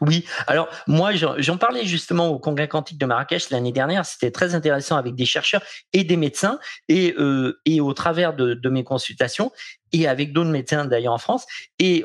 [0.00, 4.54] Oui, alors moi j'en parlais justement au congrès quantique de Marrakech l'année dernière, c'était très
[4.54, 5.62] intéressant avec des chercheurs
[5.92, 9.52] et des médecins et, euh, et au travers de, de mes consultations
[9.92, 11.44] et avec d'autres médecins d'ailleurs en France
[11.78, 12.04] et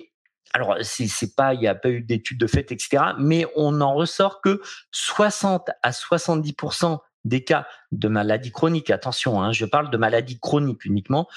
[0.58, 3.04] alors c'est pas, il n'y a pas eu d'études de fait, etc.
[3.20, 4.60] Mais on en ressort que
[4.92, 10.86] 60 à 70% des cas de maladies chroniques, attention, hein, je parle de maladies chroniques
[10.86, 11.28] uniquement,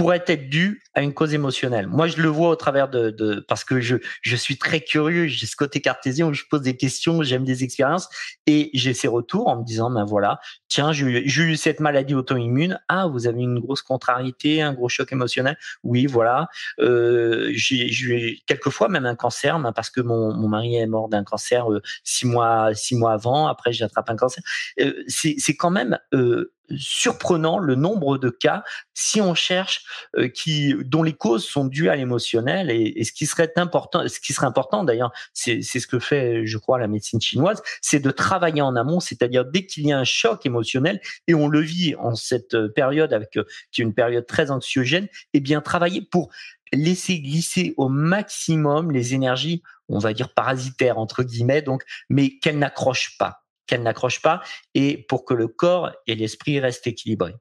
[0.00, 1.86] pourrait être dû à une cause émotionnelle.
[1.86, 5.26] Moi, je le vois au travers de, de parce que je, je suis très curieux,
[5.26, 8.08] j'ai ce côté cartésien où je pose des questions, j'aime des expériences
[8.46, 12.80] et j'ai ces retours en me disant, ben voilà, tiens, j'ai eu cette maladie auto-immune.
[12.88, 15.58] Ah, vous avez une grosse contrariété, un gros choc émotionnel.
[15.84, 16.48] Oui, voilà.
[16.78, 21.10] Euh, j'ai eu quelquefois même un cancer, ben, parce que mon, mon mari est mort
[21.10, 23.48] d'un cancer euh, six mois six mois avant.
[23.48, 24.42] Après, j'ai attrapé un cancer.
[24.80, 28.62] Euh, c'est quand même euh, surprenant le nombre de cas
[28.94, 29.84] si on cherche
[30.16, 34.20] euh, qui dont les causes sont dues à l'émotionnel et, ce qui serait important ce
[34.20, 38.10] qui serait important d'ailleurs c'est ce que fait je crois la médecine chinoise c'est de
[38.10, 41.94] travailler en amont c'est-à-dire dès qu'il y a un choc émotionnel et on le vit
[41.96, 45.60] en cette euh, période avec euh, qui est une période très anxiogène et eh bien
[45.60, 46.30] travailler pour
[46.72, 52.58] laisser glisser au maximum les énergies on va dire parasitaires entre guillemets donc mais qu'elles
[52.58, 54.42] n'accrochent pas qu'elle n'accroche pas
[54.74, 57.34] et pour que le corps et l'esprit restent équilibrés.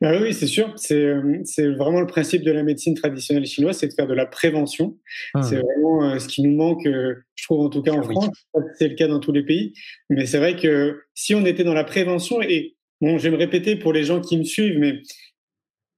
[0.00, 0.74] Bah oui, c'est sûr.
[0.90, 4.24] Euh, c'est vraiment le principe de la médecine traditionnelle chinoise, c'est de faire de la
[4.24, 4.96] prévention.
[5.34, 5.42] Hum.
[5.42, 8.30] C'est vraiment euh, ce qui nous manque, euh, je trouve en tout cas en France.
[8.78, 9.74] C'est le cas dans tous les pays.
[10.08, 13.36] Mais c'est vrai que si on était dans la prévention, et bon, je vais me
[13.36, 15.02] répéter pour les gens qui me suivent, mais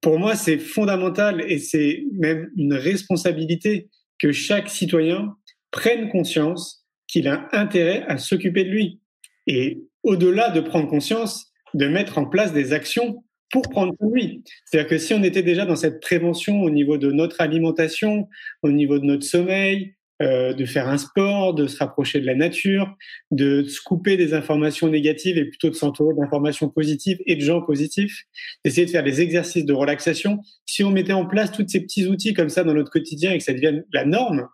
[0.01, 3.87] pour moi, c'est fondamental et c'est même une responsabilité
[4.19, 5.35] que chaque citoyen
[5.69, 9.00] prenne conscience qu'il a intérêt à s'occuper de lui
[9.47, 14.13] et au-delà de prendre conscience, de mettre en place des actions pour prendre soin de
[14.13, 14.43] lui.
[14.65, 18.27] C'est-à-dire que si on était déjà dans cette prévention au niveau de notre alimentation,
[18.63, 22.35] au niveau de notre sommeil, euh, de faire un sport, de se rapprocher de la
[22.35, 22.95] nature,
[23.31, 27.61] de se couper des informations négatives et plutôt de s'entourer d'informations positives et de gens
[27.61, 28.25] positifs,
[28.63, 30.39] d'essayer de faire des exercices de relaxation.
[30.67, 33.39] Si on mettait en place tous ces petits outils comme ça dans notre quotidien et
[33.39, 34.47] que ça devienne la norme,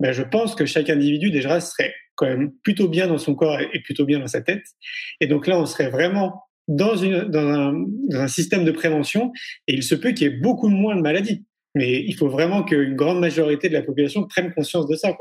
[0.00, 1.94] ben je pense que chaque individu déjà serait
[2.62, 4.64] plutôt bien dans son corps et plutôt bien dans sa tête.
[5.20, 9.32] Et donc là, on serait vraiment dans, un, système de prévention
[9.66, 11.44] et il se peut qu'il y ait beaucoup moins de maladies.
[11.74, 15.16] Mais il faut vraiment qu'une grande majorité de la population prenne conscience de ça.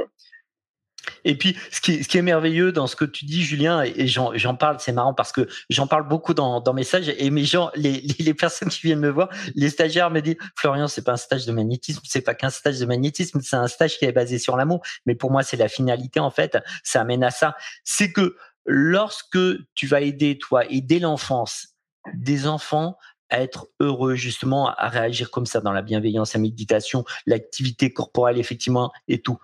[1.24, 4.78] Et puis, ce qui, est merveilleux dans ce que tu dis, Julien, et, j'en parle,
[4.80, 8.70] c'est marrant parce que j'en parle beaucoup dans, mes stages, et mes gens, les, personnes
[8.70, 12.02] qui viennent me voir, les stagiaires me disent, Florian, c'est pas un stage de magnétisme,
[12.04, 14.82] c'est pas qu'un stage de magnétisme, c'est un stage qui est basé sur l'amour.
[15.06, 16.58] Mais pour moi, c'est la finalité, en fait.
[16.84, 17.56] Ça amène à ça.
[17.84, 19.40] C'est que lorsque
[19.76, 21.70] tu vas aider, toi, aider l'enfance,
[22.14, 22.98] des enfants
[23.30, 28.38] à être heureux justement à réagir comme ça dans la bienveillance, la méditation, l'activité corporelle
[28.38, 29.40] effectivement et tout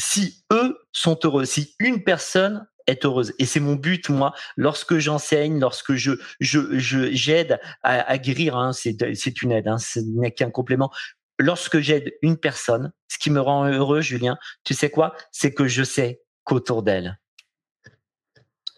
[0.00, 3.34] si eux sont heureux, si une personne est heureuse.
[3.38, 5.92] Et c'est mon but, moi, lorsque j'enseigne, lorsque
[6.40, 10.90] j'aide à, guérir, hein, c'est une aide, hein, ce n'est qu'un complément.
[11.38, 15.14] Lorsque j'aide une personne, ce qui me rend heureux, Julien, tu sais quoi?
[15.30, 17.18] C'est que je sais qu'autour d'elle,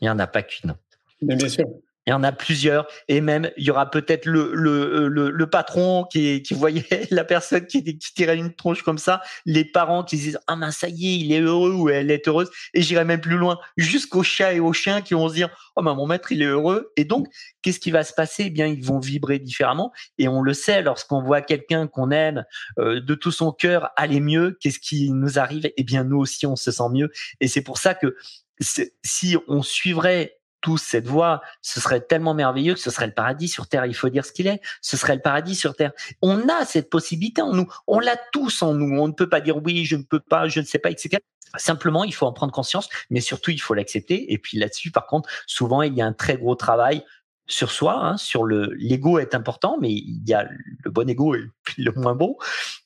[0.01, 0.75] il n'y en a pas qu'une.
[1.23, 1.67] Bien sûr.
[2.07, 5.47] Il y en a plusieurs, et même il y aura peut-être le, le, le, le,
[5.47, 10.03] patron qui, qui voyait la personne qui, qui tirait une tronche comme ça, les parents
[10.03, 12.83] qui disent ah ben ça y est, il est heureux ou elle est heureuse, et
[12.83, 15.95] j'irai même plus loin, jusqu'aux chats et aux chiens qui vont se dire oh ben
[15.95, 17.29] mon maître il est heureux, et donc
[17.63, 18.45] qu'est-ce qui va se passer?
[18.47, 22.45] Eh bien ils vont vibrer différemment, et on le sait lorsqu'on voit quelqu'un qu'on aime
[22.81, 25.71] euh, de tout son cœur aller mieux, qu'est-ce qui nous arrive?
[25.77, 28.17] Eh bien nous aussi on se sent mieux, et c'est pour ça que
[28.61, 33.49] si on suivrait tous cette voie, ce serait tellement merveilleux que ce serait le paradis
[33.49, 33.85] sur Terre.
[33.85, 34.63] Il faut dire ce qu'il est.
[34.81, 35.93] Ce serait le paradis sur Terre.
[36.23, 37.69] On a cette possibilité en nous.
[37.87, 38.99] On l'a tous en nous.
[38.99, 41.19] On ne peut pas dire oui, je ne peux pas, je ne sais pas, etc.
[41.57, 44.33] Simplement, il faut en prendre conscience, mais surtout, il faut l'accepter.
[44.33, 47.05] Et puis là-dessus, par contre, souvent, il y a un très gros travail
[47.47, 50.49] sur soi, hein, sur le l'ego est important, mais il y a
[50.85, 51.45] le bon ego et
[51.77, 52.37] le moins bon.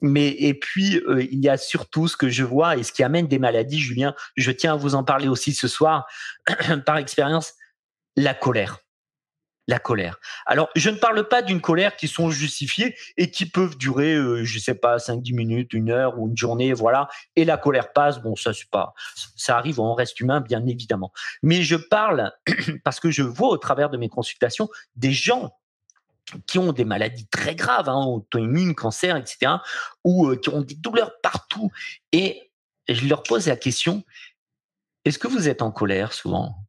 [0.00, 3.02] Mais et puis euh, il y a surtout ce que je vois et ce qui
[3.02, 4.14] amène des maladies, Julien.
[4.36, 6.06] Je tiens à vous en parler aussi ce soir
[6.86, 7.54] par expérience
[8.16, 8.80] la colère.
[9.68, 10.20] La colère.
[10.46, 14.44] Alors, je ne parle pas d'une colère qui sont justifiées et qui peuvent durer, euh,
[14.44, 17.08] je sais pas, 5-10 minutes, une heure ou une journée, voilà.
[17.34, 18.22] Et la colère passe.
[18.22, 18.94] Bon, ça, pas,
[19.34, 21.12] ça arrive, on reste humain, bien évidemment.
[21.42, 22.32] Mais je parle
[22.84, 25.52] parce que je vois au travers de mes consultations des gens
[26.46, 29.54] qui ont des maladies très graves, hein, auto-immunes, cancer, etc.,
[30.04, 31.70] ou euh, qui ont des douleurs partout.
[32.12, 32.52] Et
[32.88, 34.04] je leur pose la question,
[35.04, 36.65] est-ce que vous êtes en colère souvent?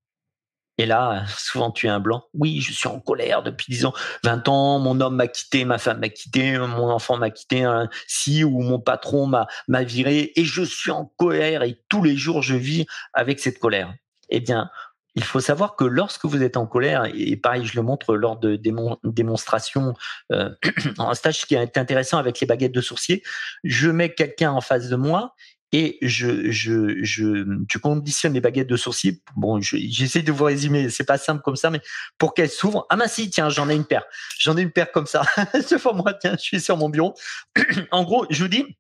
[0.78, 2.26] Et là, souvent tu es un blanc.
[2.34, 5.78] Oui, je suis en colère depuis 10 ans, 20 ans, mon homme m'a quitté, ma
[5.78, 10.46] femme m'a quitté, mon enfant m'a quitté, hein, si ou mon patron m'a viré et
[10.46, 13.94] je suis en colère et tous les jours je vis avec cette colère.
[14.30, 14.70] Eh bien,
[15.18, 18.38] il faut savoir que lorsque vous êtes en colère, et pareil, je le montre lors
[18.38, 18.56] de
[19.04, 19.96] démonstrations,
[20.32, 20.52] euh,
[21.00, 23.24] un stage qui est intéressant avec les baguettes de sourcier,
[23.64, 25.34] je mets quelqu'un en face de moi
[25.74, 29.22] et je, je, je, tu conditionnes les baguettes de sourcils.
[29.36, 31.82] Bon, j'essaie de vous résumer, c'est pas simple comme ça, mais
[32.18, 32.86] pour qu'elles s'ouvrent.
[32.90, 34.04] Ah ben si, tiens, j'en ai une paire.
[34.40, 35.24] J'en ai une paire comme ça.
[35.54, 37.16] Ce moi, tiens, je suis sur mon bureau.
[37.92, 38.78] en gros, je vous dis,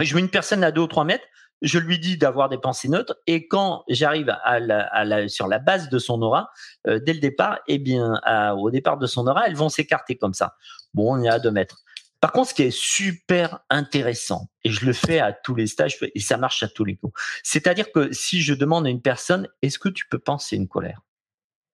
[0.00, 1.24] je mets une personne à deux ou trois mètres.
[1.60, 5.90] Je lui dis d'avoir des pensées neutres et quand j'arrive à la, sur la base
[5.90, 6.50] de son aura,
[6.88, 8.20] euh, dès le départ, eh bien,
[8.56, 10.56] au départ de son aura, elles vont s'écarter comme ça.
[10.92, 11.84] Bon, on est à deux mètres.
[12.22, 15.98] Par contre, ce qui est super intéressant, et je le fais à tous les stages,
[16.00, 19.48] et ça marche à tous les coups, c'est-à-dire que si je demande à une personne,
[19.60, 21.00] est-ce que tu peux penser une colère?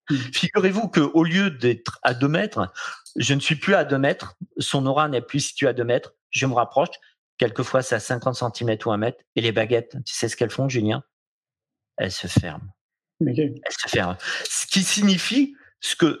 [0.09, 0.17] Hmm.
[0.33, 2.73] Figurez-vous qu'au lieu d'être à 2 mètres,
[3.15, 6.15] je ne suis plus à 2 mètres, son aura n'est plus située à 2 mètres,
[6.31, 6.89] je me rapproche,
[7.37, 10.49] quelquefois c'est à 50 cm ou 1 mètre, et les baguettes, tu sais ce qu'elles
[10.49, 11.03] font, Julien?
[11.97, 12.73] Elles se ferment.
[13.21, 14.17] Elles se ferment.
[14.45, 16.17] Ce qui signifie ce que,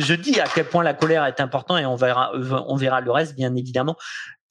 [0.00, 3.10] je dis, à quel point la colère est importante, et on verra, on verra le
[3.10, 3.96] reste, bien évidemment,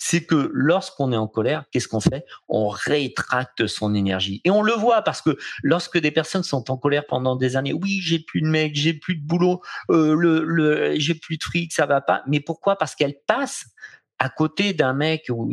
[0.02, 2.26] c'est que lorsqu'on est en colère, qu'est-ce qu'on fait?
[2.48, 4.40] On rétracte son énergie.
[4.46, 7.74] Et on le voit parce que lorsque des personnes sont en colère pendant des années,
[7.74, 11.44] oui, j'ai plus de mec, j'ai plus de boulot, euh, le, le, j'ai plus de
[11.44, 12.24] fric, ça va pas.
[12.28, 12.78] Mais pourquoi?
[12.78, 13.66] Parce qu'elles passent
[14.20, 15.50] à côté d'un mec ou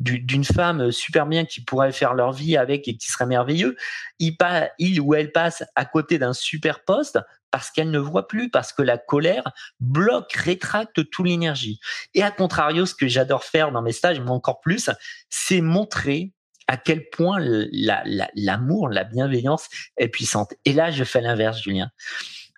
[0.00, 3.76] d'une femme super bien qui pourrait faire leur vie avec et qui serait merveilleux,
[4.18, 7.18] il, pas, il ou elle passe à côté d'un super poste
[7.50, 9.50] parce qu'elle ne voit plus, parce que la colère
[9.80, 11.78] bloque, rétracte toute l'énergie.
[12.14, 14.90] Et à contrario, ce que j'adore faire dans mes stages, mais encore plus,
[15.30, 16.32] c'est montrer
[16.68, 20.54] à quel point l'amour, la, la bienveillance est puissante.
[20.64, 21.90] Et là, je fais l'inverse, Julien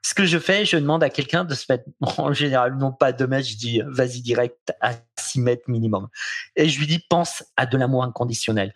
[0.08, 1.84] ce que je fais, je demande à quelqu'un de se mettre,
[2.18, 6.08] en général, non pas à 2 mètres, je dis vas-y direct à 6 mètres minimum.
[6.56, 8.72] Et je lui dis pense à de l'amour inconditionnel,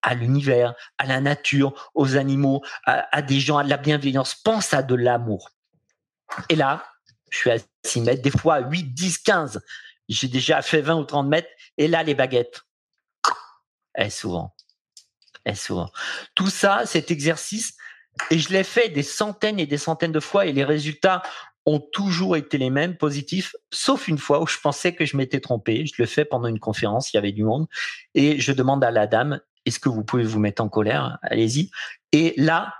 [0.00, 4.34] à l'univers, à la nature, aux animaux, à, des gens, à de la bienveillance.
[4.34, 5.50] Pense à de l'amour.
[6.48, 6.82] Et là,
[7.30, 9.60] je suis à 6 mètres, des fois à 8, 10, 15.
[10.08, 11.48] J'ai déjà fait 20 ou 30 mètres.
[11.76, 12.62] Et là, les baguettes.
[13.98, 14.54] Et souvent.
[15.54, 15.90] Souvent.
[16.34, 17.76] Tout ça, cet exercice,
[18.30, 21.22] et je l'ai fait des centaines et des centaines de fois et les résultats
[21.66, 25.40] ont toujours été les mêmes, positifs, sauf une fois où je pensais que je m'étais
[25.40, 25.86] trompé.
[25.86, 27.66] Je le fais pendant une conférence, il y avait du monde,
[28.14, 31.18] et je demande à la dame, est-ce que vous pouvez vous mettre en colère?
[31.22, 31.70] Allez-y.
[32.12, 32.74] Et là,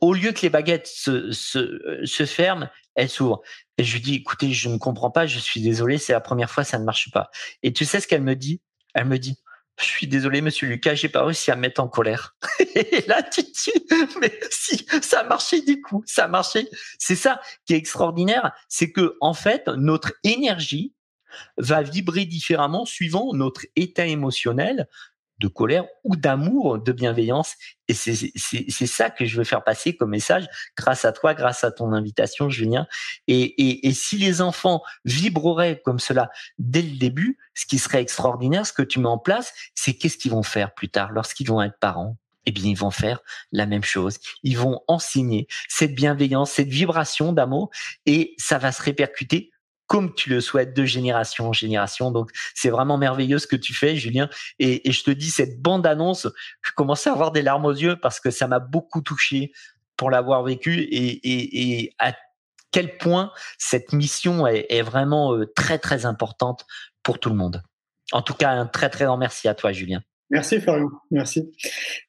[0.00, 3.42] au lieu que les baguettes se, se, se ferment, elles s'ouvrent.
[3.78, 6.50] Et je lui dis, écoutez, je ne comprends pas, je suis désolé, c'est la première
[6.50, 7.30] fois, ça ne marche pas.
[7.62, 8.60] Et tu sais ce qu'elle me dit?
[8.94, 9.36] Elle me dit,
[9.78, 12.36] je suis désolé, monsieur Lucas, j'ai pas réussi à me mettre en colère.
[12.74, 16.68] Et là, tu te mais si, ça a marché du coup, ça a marché.
[16.98, 20.94] C'est ça qui est extraordinaire, c'est que, en fait, notre énergie
[21.58, 24.88] va vibrer différemment suivant notre état émotionnel,
[25.38, 27.54] de colère ou d'amour, de bienveillance.
[27.88, 31.70] Et c'est ça que je veux faire passer comme message grâce à toi, grâce à
[31.70, 32.86] ton invitation, Julien.
[33.26, 38.00] Et, et, et si les enfants vibreraient comme cela dès le début, ce qui serait
[38.00, 41.48] extraordinaire, ce que tu mets en place, c'est qu'est-ce qu'ils vont faire plus tard lorsqu'ils
[41.48, 42.16] vont être parents?
[42.46, 43.20] Eh bien, ils vont faire
[43.52, 44.18] la même chose.
[44.42, 47.70] Ils vont enseigner cette bienveillance, cette vibration d'amour,
[48.04, 49.50] et ça va se répercuter
[49.86, 52.10] comme tu le souhaites de génération en génération.
[52.10, 54.28] Donc, c'est vraiment merveilleux ce que tu fais, Julien.
[54.58, 56.28] Et, je te dis, cette bande-annonce,
[56.62, 59.52] je commençais à avoir des larmes aux yeux parce que ça m'a beaucoup touché
[59.96, 62.14] pour l'avoir vécu et, à
[62.70, 66.66] quel point cette mission est, vraiment euh, très, très importante
[67.02, 67.62] pour tout le monde.
[68.12, 70.02] En tout cas, un très, très grand merci à toi, Julien.
[70.34, 71.48] Merci Florian, merci.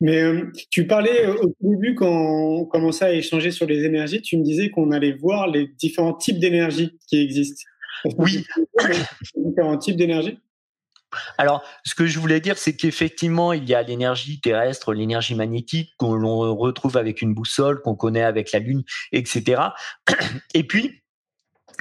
[0.01, 4.35] Mais euh, tu parlais au début quand on commençait à échanger sur les énergies, tu
[4.37, 7.61] me disais qu'on allait voir les différents types d'énergie qui existent.
[8.17, 8.43] Oui.
[9.37, 10.39] Différents types d'énergie
[11.37, 15.93] alors, ce que je voulais dire, c'est qu'effectivement, il y a l'énergie terrestre, l'énergie magnétique
[15.97, 16.19] qu'on
[16.53, 18.83] retrouve avec une boussole, qu'on connaît avec la Lune,
[19.13, 19.61] etc.
[20.53, 21.04] Et puis,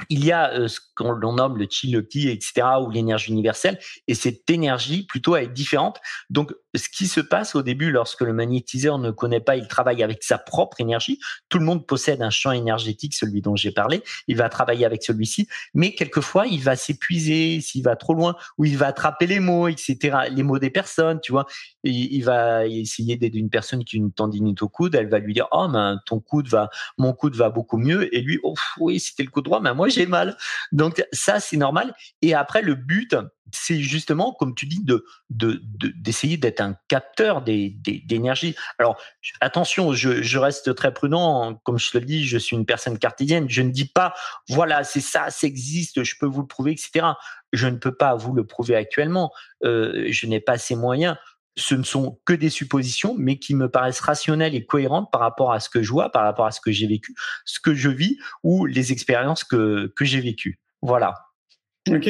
[0.09, 4.49] il y a euh, ce qu'on nomme le chi, etc., ou l'énergie universelle, et cette
[4.49, 5.99] énergie plutôt est différente.
[6.29, 10.03] Donc, ce qui se passe au début lorsque le magnétiseur ne connaît pas, il travaille
[10.03, 11.19] avec sa propre énergie.
[11.49, 14.03] Tout le monde possède un champ énergétique, celui dont j'ai parlé.
[14.27, 18.65] Il va travailler avec celui-ci, mais quelquefois il va s'épuiser s'il va trop loin, ou
[18.65, 20.17] il va attraper les mots, etc.
[20.31, 21.45] Les mots des personnes, tu vois.
[21.83, 24.95] il va essayer d'aider une personne qui a une tendinite au coude.
[24.95, 25.67] Elle va lui dire, oh,
[26.05, 28.13] ton coude va, mon coude va beaucoup mieux.
[28.15, 30.37] Et lui, oh, oui, c'était le coude droit, mais moi j'ai mal.
[30.71, 31.95] Donc ça, c'est normal.
[32.21, 33.15] Et après, le but,
[33.51, 38.55] c'est justement, comme tu dis, de d'essayer d'être un capteur d'énergie.
[38.79, 38.97] Alors
[39.41, 41.55] attention, je, reste très prudent.
[41.63, 43.49] Comme je te le dis, je suis une personne cartésienne.
[43.49, 44.13] Je ne dis pas,
[44.49, 47.07] voilà, c'est ça, ça existe, je peux vous le prouver, etc.
[47.53, 49.31] Je ne peux pas vous le prouver actuellement.
[49.63, 51.15] Euh, je n'ai pas ces moyens.
[51.57, 55.53] Ce ne sont que des suppositions, mais qui me paraissent rationnelles et cohérentes par rapport
[55.53, 57.13] à ce que je vois, par rapport à ce que j'ai vécu,
[57.45, 60.59] ce que je vis ou les expériences que, que j'ai vécues.
[60.81, 61.13] Voilà.
[61.89, 62.09] Ok.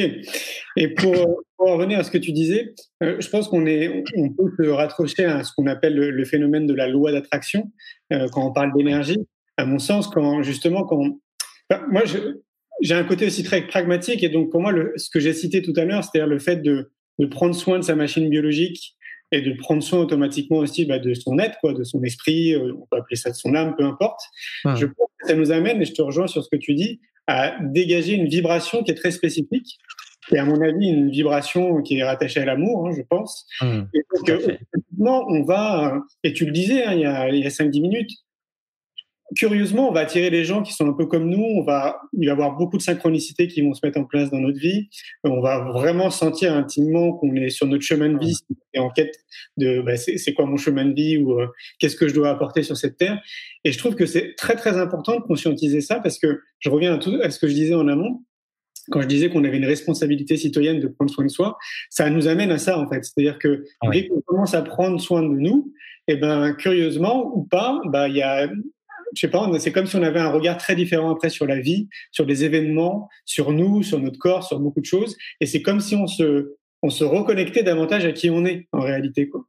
[0.76, 1.14] Et pour,
[1.58, 5.24] revenir à ce que tu disais, euh, je pense qu'on est, on peut se raccrocher
[5.24, 7.72] à ce qu'on appelle le, phénomène de la loi d'attraction
[8.12, 9.18] euh, quand on parle d'énergie.
[9.56, 11.02] À mon sens, quand justement, quand
[11.88, 12.02] moi,
[12.80, 15.72] j'ai un côté aussi très pragmatique et donc pour moi, ce que j'ai cité tout
[15.76, 16.90] à l'heure, c'est-à-dire le fait de,
[17.30, 18.96] prendre soin de sa machine biologique
[19.32, 22.72] et de prendre soin automatiquement aussi bah, de son être, quoi, de son esprit, euh,
[22.80, 24.20] on peut appeler ça de son âme, peu importe.
[24.64, 27.00] Je pense que ça nous amène, et je te rejoins sur ce que tu dis,
[27.26, 29.78] à dégager une vibration qui est très spécifique,
[30.32, 33.46] et à mon avis une vibration qui est rattachée à l'amour, hein, je pense.
[33.60, 34.56] Mmh, et donc, euh,
[34.98, 38.10] on va, et tu le disais hein, il y a, il y a 5-10 minutes,
[39.34, 41.42] curieusement, on va attirer les gens qui sont un peu comme nous.
[41.42, 44.30] On va, il va y avoir beaucoup de synchronicités qui vont se mettre en place
[44.30, 44.88] dans notre vie.
[45.24, 48.36] On va vraiment sentir intimement qu'on est sur notre chemin de vie
[48.74, 49.14] et en quête
[49.56, 51.48] de bah, c'est quoi mon chemin de vie ou euh,
[51.78, 53.20] qu'est-ce que je dois apporter sur cette terre.
[53.64, 56.94] Et je trouve que c'est très très important de conscientiser ça parce que je reviens
[56.94, 58.22] à, tout, à ce que je disais en amont
[58.90, 61.56] quand je disais qu'on avait une responsabilité citoyenne de prendre soin de soi,
[61.90, 63.04] ça nous amène à ça en fait.
[63.04, 65.72] C'est-à-dire que dès qu'on commence à prendre soin de nous,
[66.08, 68.48] et eh ben curieusement ou pas, bah il y a
[69.14, 71.60] je sais pas, c'est comme si on avait un regard très différent après sur la
[71.60, 75.16] vie, sur les événements, sur nous, sur notre corps, sur beaucoup de choses.
[75.40, 78.80] Et c'est comme si on se, on se reconnectait davantage à qui on est en
[78.80, 79.28] réalité.
[79.28, 79.44] Quoi.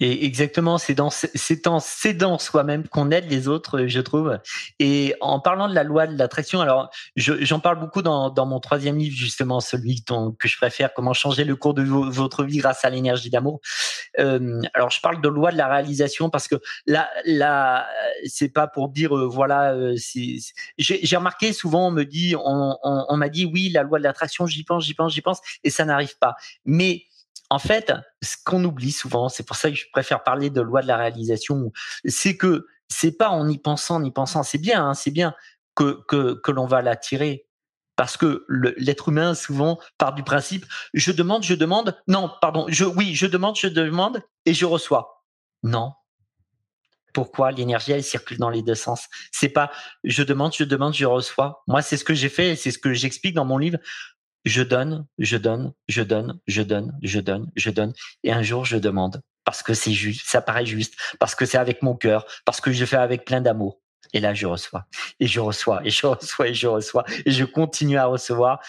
[0.00, 4.38] Et exactement, c'est dans c'est en s'aidant soi-même qu'on aide les autres, je trouve.
[4.78, 8.60] Et en parlant de la loi de l'attraction, alors j'en parle beaucoup dans, dans mon
[8.60, 12.58] troisième livre justement, celui dont, que je préfère, comment changer le cours de votre vie
[12.58, 13.60] grâce à l'énergie d'amour.
[14.20, 17.88] Euh, alors je parle de loi de la réalisation parce que là, là,
[18.24, 19.74] c'est pas pour dire euh, voilà.
[19.74, 19.96] Euh,
[20.78, 24.04] j'ai remarqué souvent on me dit, on, on, on m'a dit oui, la loi de
[24.04, 26.36] l'attraction, j'y pense, j'y pense, j'y pense, et ça n'arrive pas.
[26.64, 27.02] Mais
[27.50, 27.92] en fait,
[28.22, 30.96] ce qu'on oublie souvent, c'est pour ça que je préfère parler de loi de la
[30.96, 31.72] réalisation,
[32.04, 35.34] c'est que c'est pas en y pensant, en y pensant, c'est bien, hein, c'est bien
[35.74, 37.46] que, l'on va l'attirer.
[37.96, 43.14] Parce que l'être humain, souvent, part du principe, je demande, je demande, non, pardon, oui,
[43.14, 45.24] je demande, je demande, et je reçois.
[45.64, 45.92] Non.
[47.12, 49.08] Pourquoi l'énergie, elle circule dans les deux sens?
[49.32, 49.72] C'est pas,
[50.04, 51.64] je demande, je demande, je reçois.
[51.66, 53.78] Moi, c'est ce que j'ai fait, c'est ce que j'explique dans mon livre
[54.48, 57.92] je donne, je donne, je donne, je donne, je donne, je donne.
[58.24, 61.58] Et un jour, je demande parce que c'est juste, ça paraît juste, parce que c'est
[61.58, 63.80] avec mon cœur, parce que je fais avec plein d'amour.
[64.12, 64.86] Et là, je reçois,
[65.20, 68.60] et je reçois, et je reçois, et je reçois, et je continue à recevoir.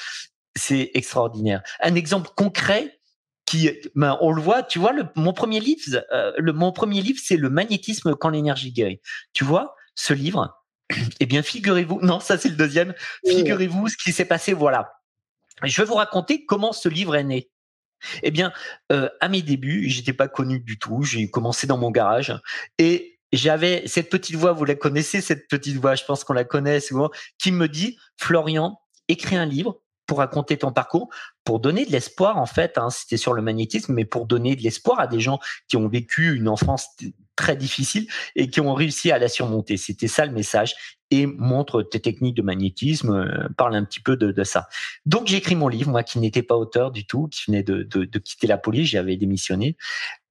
[0.56, 1.62] C'est extraordinaire.
[1.82, 3.00] Un exemple concret
[3.46, 7.02] qui, ben, on le voit, tu vois, le, mon premier livre, euh, le, mon premier
[7.02, 9.02] livre, c'est le magnétisme quand l'énergie guérit.
[9.34, 10.64] Tu vois, ce livre,
[11.20, 12.94] eh bien, figurez-vous, non, ça c'est le deuxième.
[13.26, 14.92] Figurez-vous ce qui s'est passé, voilà
[15.64, 17.50] je vais vous raconter comment ce livre est né.
[18.24, 18.54] Eh bien,
[18.92, 21.04] euh, à mes débuts, j'étais pas connu du tout.
[21.04, 22.34] J'ai commencé dans mon garage
[22.78, 24.54] et j'avais cette petite voix.
[24.54, 27.10] Vous la connaissez cette petite voix Je pense qu'on la connaît souvent.
[27.38, 31.10] Qui me dit Florian, écris un livre pour raconter ton parcours,
[31.44, 32.78] pour donner de l'espoir en fait.
[32.78, 35.88] Hein, C'était sur le magnétisme, mais pour donner de l'espoir à des gens qui ont
[35.88, 36.88] vécu une enfance
[37.40, 39.78] très difficile et qui ont réussi à la surmonter.
[39.78, 40.76] C'était ça le message.
[41.10, 44.68] Et montre tes techniques de magnétisme, euh, parle un petit peu de, ça.
[45.08, 48.20] Donc j'ai écrit mon livre, moi qui n'étais pas auteur du tout, qui venait de,
[48.20, 49.76] quitter la police, j'avais démissionné,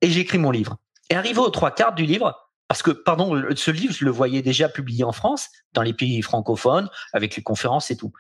[0.03, 0.77] et j'ai écrit mon livre.
[1.11, 2.37] Et arrivé aux trois quarts du livre,
[2.69, 6.23] parce que, pardon, ce livre, je le voyais déjà publié en France, dans les pays
[6.23, 8.13] francophones, avec les conférences et tout.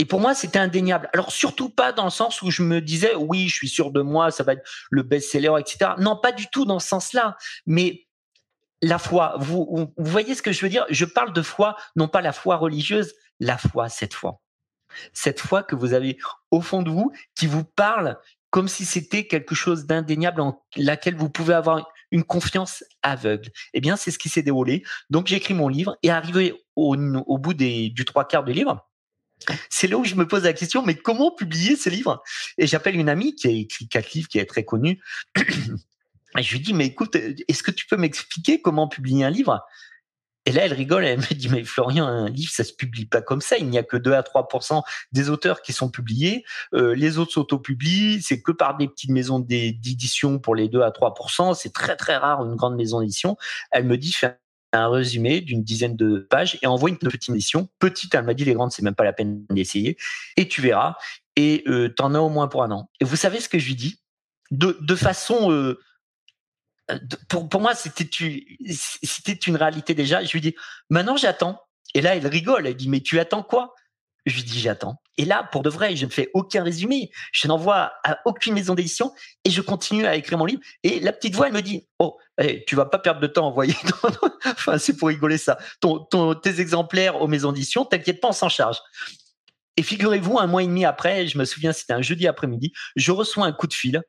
[0.00, 1.10] Et pour moi, c'était indéniable.
[1.12, 4.00] Alors surtout pas dans le sens où je me disais oui, je suis sûr de
[4.00, 5.90] moi, ça va être le best-seller, etc.
[5.98, 7.36] Non, pas du tout dans ce sens-là.
[7.66, 8.06] Mais
[8.80, 10.86] la foi, vous, voyez ce que je veux dire?
[10.88, 14.40] Je parle de foi, non pas la foi religieuse, la foi cette foi.
[15.12, 16.16] Cette foi que vous avez
[16.50, 18.16] au fond de vous, qui vous parle
[18.48, 23.50] comme si c'était quelque chose d'indéniable en laquelle vous pouvez avoir une confiance aveugle.
[23.74, 24.82] Eh bien, c'est ce qui s'est déroulé.
[25.10, 28.54] Donc, j'ai écrit mon livre et arrivé au, au bout des, du trois quarts du
[28.54, 28.89] livre,
[29.68, 32.22] c'est là où je me pose la question, mais comment publier ce livre?
[32.58, 35.00] Et j'appelle une amie qui a écrit quatre livres, qui est très connue.
[36.38, 39.64] Et je lui dis, mais écoute, est-ce que tu peux m'expliquer comment publier un livre?
[40.46, 43.20] Et là, elle rigole, elle me dit, mais Florian, un livre, ça se publie pas
[43.20, 43.58] comme ça.
[43.58, 44.82] Il n'y a que 2 à 3%
[45.12, 46.44] des auteurs qui sont publiés.
[46.72, 48.22] Euh, les autres s'auto-publient.
[48.22, 52.16] C'est que par des petites maisons d'édition pour les 2 à 3% C'est très, très
[52.16, 53.36] rare une grande maison d'édition.
[53.70, 54.38] Elle me dit, fais
[54.72, 57.68] un résumé d'une dizaine de pages et envoie une petite émission.
[57.78, 59.96] Petite, elle m'a dit les grandes, c'est même pas la peine d'essayer.
[60.36, 60.96] Et tu verras.
[61.36, 62.90] Et euh, t'en as au moins pour un an.
[63.00, 64.00] Et vous savez ce que je lui dis?
[64.50, 65.80] De, façon, euh,
[67.28, 68.04] pour, pour moi, c'était
[69.46, 70.24] une réalité déjà.
[70.24, 70.54] Je lui dis
[70.88, 71.60] maintenant j'attends.
[71.94, 72.66] Et là, elle rigole.
[72.66, 73.74] Elle dit mais tu attends quoi?
[74.26, 75.00] Je lui dis j'attends.
[75.16, 77.10] Et là, pour de vrai, je ne fais aucun résumé.
[77.32, 79.12] Je n'envoie à aucune maison d'édition
[79.44, 80.62] et je continue à écrire mon livre.
[80.82, 83.44] Et la petite voix, elle me dit oh, hey, tu vas pas perdre de temps
[83.44, 83.76] à envoyer.
[84.44, 85.58] enfin, c'est pour rigoler ça.
[85.80, 88.78] Ton, ton, tes exemplaires aux maisons d'édition, t'inquiète pas, on s'en charge.
[89.76, 93.12] Et figurez-vous, un mois et demi après, je me souviens, c'était un jeudi après-midi, je
[93.12, 94.02] reçois un coup de fil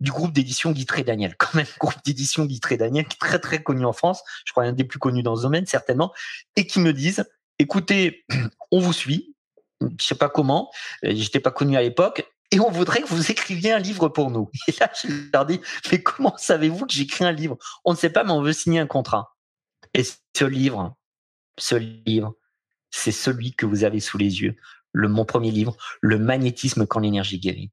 [0.00, 3.62] du groupe d'édition Guitré Daniel, quand même groupe d'édition Guitré Daniel, qui est très très
[3.62, 6.12] connu en France, je crois un des plus connus dans ce domaine certainement,
[6.56, 7.24] et qui me disent
[7.58, 8.24] écoutez,
[8.70, 9.34] on vous suit,
[9.80, 10.70] je sais pas comment,
[11.04, 14.30] euh, j'étais pas connu à l'époque, et on voudrait que vous écriviez un livre pour
[14.30, 14.48] nous.
[14.68, 17.58] Et là, je leur dis, mais comment savez-vous que j'écris un livre?
[17.84, 19.36] On ne sait pas, mais on veut signer un contrat.
[19.92, 20.96] Et ce livre,
[21.58, 22.36] ce livre,
[22.92, 24.54] c'est celui que vous avez sous les yeux,
[24.92, 27.72] le mon premier livre, le magnétisme quand l'énergie guérit.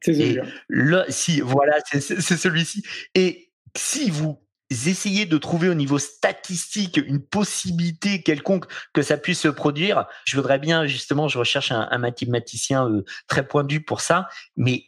[0.00, 1.04] C'est celui-là.
[1.10, 2.84] si, voilà, c'est celui-ci.
[3.14, 4.43] Et si vous
[4.88, 10.06] essayer de trouver au niveau statistique une possibilité quelconque que ça puisse se produire.
[10.24, 14.84] Je voudrais bien, justement, je recherche un, mathématicien euh, très pointu pour ça, mais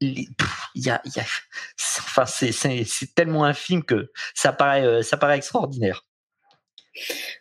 [0.00, 0.28] il
[0.74, 1.24] y a, y a,
[2.00, 6.04] enfin, c'est tellement infime que ça paraît, euh, ça paraît extraordinaire.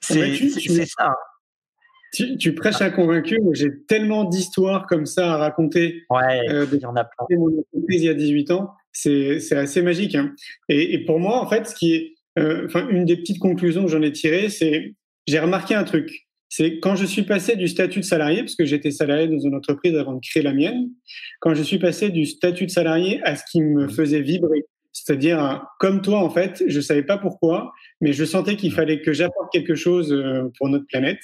[0.01, 1.05] C'est ça.
[1.05, 1.15] Hein.
[2.13, 3.39] Tu, tu, prêches à convaincu.
[3.51, 6.05] J'ai tellement d'histoires comme ça à raconter.
[6.09, 7.37] Ouais, euh, il y en a plein.
[7.37, 10.15] Mon entreprise il y a 18 ans, c'est assez magique.
[10.15, 10.33] Hein.
[10.69, 13.85] Et, et, pour moi, en fait, ce qui est, euh, enfin, une des petites conclusions
[13.85, 14.93] que j'en ai tirées, c'est
[15.27, 16.27] j'ai remarqué un truc.
[16.49, 19.53] C'est quand je suis passé du statut de salarié, parce que j'étais salarié dans une
[19.53, 20.89] entreprise avant de créer la mienne,
[21.41, 23.89] quand je suis passé du statut de salarié à ce qui me mmh.
[23.89, 24.63] faisait vibrer,
[25.05, 27.71] c'est-à-dire, comme toi, en fait, je savais pas pourquoi,
[28.01, 31.21] mais je sentais qu'il fallait que j'apporte quelque chose euh, pour notre planète.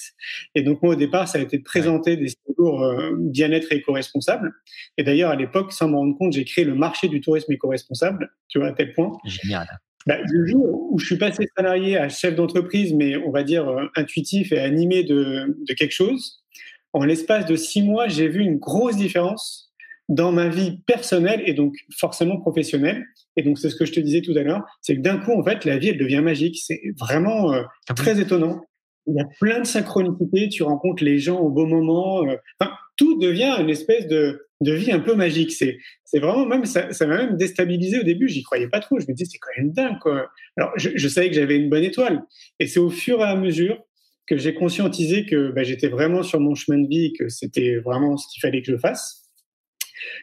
[0.54, 3.78] Et donc, moi, au départ, ça a été de présenter des séjours euh, bien-être et
[3.78, 4.54] éco-responsables.
[5.00, 8.32] Et d'ailleurs, à l'époque, sans me rendre compte, j'ai créé le marché du tourisme éco-responsable,
[8.48, 9.12] tu vois, à tel point.
[9.26, 9.68] Génial.
[10.06, 13.68] Bah, le jour où je suis passé salarié à chef d'entreprise, mais on va dire
[13.68, 16.44] euh, intuitif et animé de, de quelque chose,
[16.92, 19.74] en l'espace de six mois, j'ai vu une grosse différence
[20.10, 23.04] dans ma vie personnelle et donc forcément professionnelle.
[23.38, 25.32] Et donc c'est ce que je te disais tout à l'heure, c'est que d'un coup
[25.32, 26.60] en fait la vie elle devient magique.
[26.64, 28.62] C'est vraiment euh, ah très étonnant.
[29.06, 32.24] Il y a plein de synchronicité, tu rencontres les gens au bon moment.
[32.26, 35.52] Euh, enfin, tout devient une espèce de, de vie un peu magique.
[35.52, 38.30] C'est c'est vraiment même ça ça m'a même déstabilisé au début.
[38.30, 39.00] J'y croyais pas trop.
[39.00, 40.30] Je me disais c'est quand même dingue quoi.
[40.58, 42.24] Alors je, je savais que j'avais une bonne étoile.
[42.60, 43.82] Et c'est au fur et à mesure
[44.26, 48.16] que j'ai conscientisé que bah, j'étais vraiment sur mon chemin de vie, que c'était vraiment
[48.16, 49.24] ce qu'il fallait que je fasse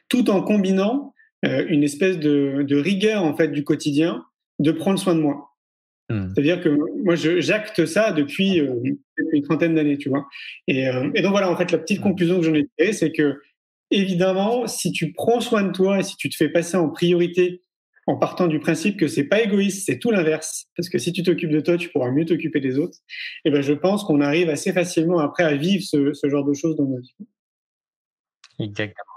[0.09, 1.15] tout en combinant
[1.45, 4.25] euh, une espèce de, rigueur en fait du quotidien,
[4.59, 5.49] de prendre soin de moi.
[6.11, 6.29] Hmm.
[6.35, 8.75] C'est-à-dire que moi, j'acte ça depuis, euh,
[9.33, 10.27] une trentaine d'années, tu vois.
[10.71, 12.03] Euh, et, donc voilà, en fait, la petite hmm.
[12.03, 13.41] conclusion que j'en ai tirée, c'est que
[13.91, 17.63] évidemment, si tu prends soin de toi et si tu te fais passer en priorité
[18.07, 20.67] en partant du principe que c'est pas égoïste, c'est tout l'inverse.
[20.77, 22.99] Parce que si tu t'occupes de toi, tu pourras mieux t'occuper des autres.
[23.45, 26.53] Et ben, je pense qu'on arrive assez facilement après à vivre ce, ce genre de
[26.53, 27.15] choses dans nos vies.
[28.59, 29.10] Exactement.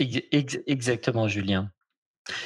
[0.00, 1.70] Exactement, Julien.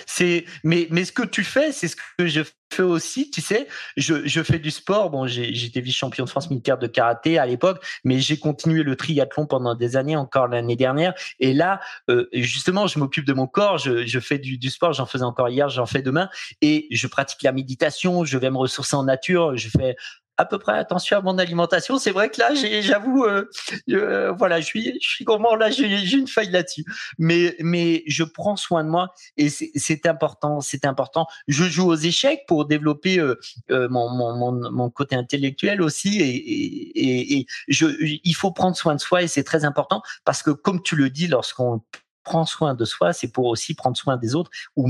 [0.07, 2.43] C'est, mais, mais ce que tu fais, c'est ce que je
[2.73, 3.31] fais aussi.
[3.31, 5.11] Tu sais, je, je fais du sport.
[5.11, 9.47] Bon, j'étais vice-champion de France militaire de karaté à l'époque, mais j'ai continué le triathlon
[9.47, 11.15] pendant des années, encore l'année dernière.
[11.41, 11.81] Et là,
[12.11, 13.79] euh, justement, je m'occupe de mon corps.
[13.79, 14.93] Je, je fais du, du sport.
[14.93, 16.29] J'en faisais encore hier, j'en fais demain.
[16.61, 18.25] Et je pratique la méditation.
[18.25, 19.57] Je vais me ressourcer en nature.
[19.57, 19.97] Je fais
[20.37, 21.99] à peu près attention à mon alimentation.
[21.99, 23.49] C'est vrai que là, j'avoue, euh,
[23.91, 26.85] euh, voilà, je suis, je suis gourmand là, j'ai une faille là-dessus.
[27.19, 31.27] Mais, mais je prends soin de moi et c'est important, c'est important.
[31.49, 33.37] Je joue aux échecs pour développer euh,
[33.69, 39.01] mon, mon, mon, côté intellectuel aussi et, et, et je, il faut prendre soin de
[39.01, 41.83] soi et c'est très important parce que comme tu le dis, lorsqu'on
[42.25, 44.89] prend soin de soi, c'est pour aussi prendre soin des autres ou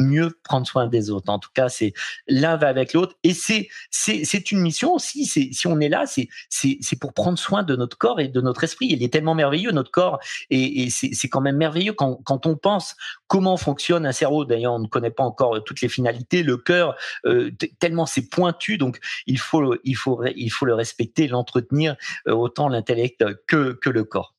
[0.00, 1.30] mieux prendre soin des autres.
[1.30, 1.92] En tout cas, c'est
[2.26, 3.16] l'un va avec l'autre.
[3.22, 5.26] Et c'est c'est une mission aussi.
[5.26, 8.64] Si on est là, c'est c'est pour prendre soin de notre corps et de notre
[8.64, 8.86] esprit.
[8.90, 10.18] Il est tellement merveilleux notre corps
[10.50, 12.96] et, et c'est quand même merveilleux quand quand on pense
[13.28, 14.44] comment fonctionne un cerveau.
[14.44, 16.42] D'ailleurs, on ne connaît pas encore toutes les finalités.
[16.42, 16.96] Le cœur,
[17.26, 21.96] euh, tellement c'est pointu, donc il faut il faut il faut le respecter, l'entretenir
[22.26, 24.34] euh, autant l'intellect que que le corps.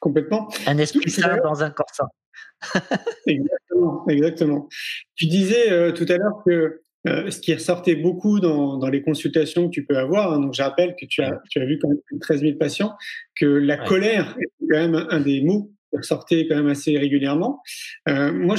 [0.00, 0.48] Complètement.
[0.66, 2.08] Un esprit sain dans un corps sain.
[3.26, 4.68] Exactement, exactement.
[5.14, 9.02] Tu disais euh, tout à l'heure que euh, ce qui ressortait beaucoup dans, dans, les
[9.02, 11.78] consultations que tu peux avoir, hein, donc je rappelle que tu as, tu as vu
[11.78, 12.94] quand même 13 000 patients,
[13.36, 17.62] que la colère est quand même un des mots qui ressortait quand même assez régulièrement.
[18.08, 18.56] Euh, moi,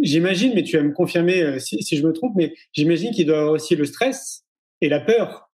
[0.00, 3.36] j'imagine, mais tu vas me confirmer si, si je me trompe, mais j'imagine qu'il doit
[3.36, 4.44] y avoir aussi le stress
[4.80, 5.50] et la peur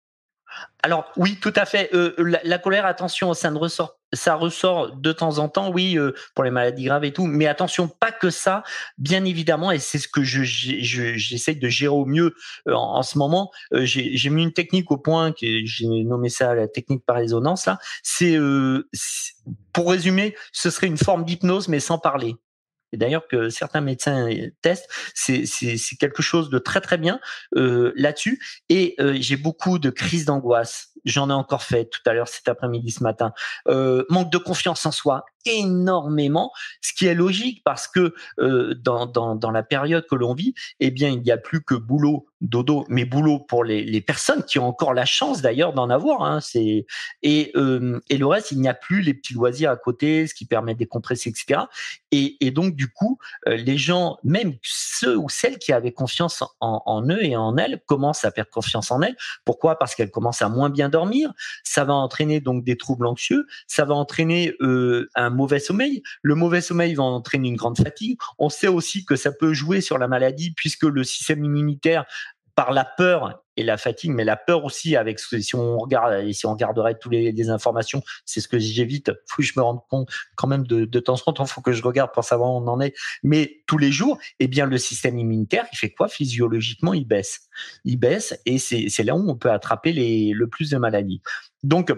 [0.82, 1.90] alors oui, tout à fait.
[1.94, 2.14] Euh,
[2.44, 6.44] la, colère, attention, ça ne ressort, ça ressort de temps en temps, oui, euh, pour
[6.44, 7.26] les maladies graves et tout.
[7.26, 8.62] Mais attention, pas que ça,
[8.98, 12.34] bien évidemment, et c'est ce que je, j'essaie de gérer au mieux
[12.68, 13.50] euh, en, ce moment.
[13.72, 17.66] j'ai, mis une technique au point, que j'ai nommé ça la technique par résonance.
[17.66, 18.38] Là, c'est
[19.72, 22.36] pour résumer, ce serait une forme d'hypnose, mais sans parler
[22.96, 24.26] et d'ailleurs que certains médecins
[24.62, 25.44] testent, c'est
[26.00, 27.20] quelque chose de très très bien
[27.54, 28.42] euh, là-dessus.
[28.70, 30.88] Et euh, j'ai beaucoup de crises d'angoisse.
[31.04, 33.32] J'en ai encore fait tout à l'heure cet après-midi, ce matin.
[33.68, 39.06] Euh, manque de confiance en soi, énormément, ce qui est logique parce que euh, dans,
[39.06, 42.84] dans, la période que l'on vit, eh bien, il n'y a plus que boulot, dodo,
[42.88, 46.22] mais boulot pour les, les personnes qui ont encore la chance d'ailleurs d'en avoir.
[46.22, 46.86] Hein, c'est
[47.22, 50.34] et, euh, et le reste, il n'y a plus les petits loisirs à côté, ce
[50.34, 51.62] qui permet de décompresser, etc.
[52.10, 53.18] Et, et donc du coup,
[53.48, 57.80] euh, les gens, même ceux ou celles qui avaient confiance en, eux et en elles,
[57.86, 59.16] commencent à perdre confiance en elles.
[59.44, 59.78] Pourquoi?
[59.78, 61.32] Parce qu'elles commencent à moins bien dormir.
[61.64, 63.46] Ça va entraîner donc des troubles anxieux.
[63.66, 64.54] Ça va entraîner
[65.14, 66.02] un mauvais sommeil.
[66.22, 68.18] Le mauvais sommeil va entraîner une grande fatigue.
[68.38, 72.04] On sait aussi que ça peut jouer sur la maladie puisque le système immunitaire
[72.56, 76.46] par la peur et la fatigue, mais la peur aussi avec si on regarde si
[76.46, 79.12] on regarderait toutes les, informations, c'est ce que j'évite.
[79.26, 81.82] Faut que je me rende compte quand même de, temps en temps, faut que je
[81.82, 82.94] regarde pour savoir où on en est.
[83.22, 86.08] Mais tous les jours, eh bien le système immunitaire, il fait quoi?
[86.08, 87.48] Physiologiquement Il baisse,
[87.84, 91.20] il baisse, et c'est là où on peut attraper le plus de maladies.
[91.62, 91.92] Donc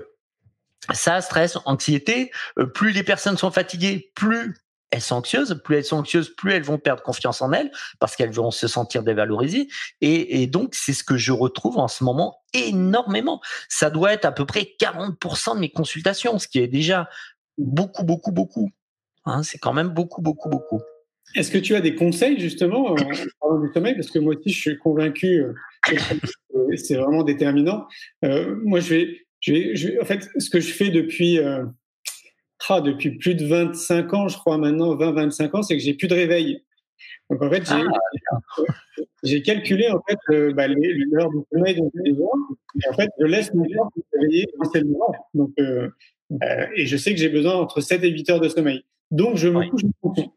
[0.93, 4.55] ça, stress, anxiété, euh, plus les personnes sont fatiguées, plus
[4.91, 5.61] elles sont anxieuses.
[5.65, 8.69] Plus elles sont anxieuses, plus elles vont perdre confiance en elles parce qu'elles vont se
[8.69, 9.69] sentir dévalorisées.
[10.01, 13.41] Et, donc, c'est ce que je retrouve en ce moment énormément.
[13.69, 17.09] Ça doit être à peu près 40% de mes consultations, ce qui est déjà
[17.59, 18.71] beaucoup, beaucoup, beaucoup.
[19.27, 20.81] Hein, c'est quand même beaucoup, beaucoup, beaucoup.
[21.35, 22.95] Est-ce que tu as des conseils justement en
[23.41, 23.95] parlant du sommeil?
[23.95, 25.53] Parce que moi aussi, je suis convaincu euh,
[25.87, 27.87] que c'est vraiment déterminant.
[28.25, 31.65] Euh, moi, je vais, je je en fait, ce que je fais depuis euh,
[32.69, 36.09] ah, depuis plus de 25 ans, je crois maintenant, 20-25 ans, c'est que j'ai plus
[36.09, 36.65] de réveil.
[37.31, 37.63] Donc en fait,
[39.23, 43.09] j'ai ah, calculé en fait euh, bah, l'heure du sommeil de les Et en fait,
[43.19, 44.47] je laisse mon corps se réveiller.
[45.35, 45.89] Donc, euh,
[46.43, 48.83] euh, et je sais que j'ai besoin entre 7 et 8 heures de sommeil.
[49.11, 50.35] Donc je me couche beaucoup.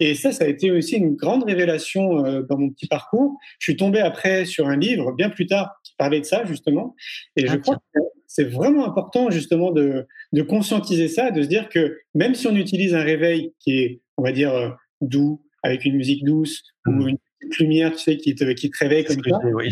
[0.00, 3.38] Et ça, ça a été aussi une grande révélation euh, dans mon petit parcours.
[3.58, 6.94] Je suis tombé après sur un livre bien plus tard qui parlait de ça justement.
[7.36, 8.00] Et je ah, crois que
[8.32, 12.54] c'est vraiment important justement de, de conscientiser ça, de se dire que même si on
[12.54, 14.70] utilise un réveil qui est, on va dire, euh,
[15.00, 17.08] doux, avec une musique douce ou mmh.
[17.08, 17.18] une
[17.58, 19.70] lumière, tu sais, qui te, qui te réveille comme ça, oui.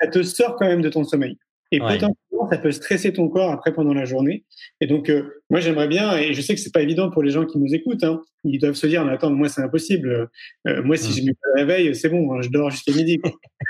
[0.00, 1.36] ça te sort quand même de ton sommeil.
[1.72, 4.44] Et potentiellement, ça peut stresser ton corps après pendant la journée.
[4.80, 7.30] Et donc, euh, moi, j'aimerais bien, et je sais que c'est pas évident pour les
[7.30, 10.28] gens qui nous écoutent, hein, ils doivent se dire, mais attends, moi, c'est impossible.
[10.68, 11.24] Euh, moi, si mmh.
[11.24, 13.20] je me réveille, c'est bon, hein, je dors jusqu'à midi.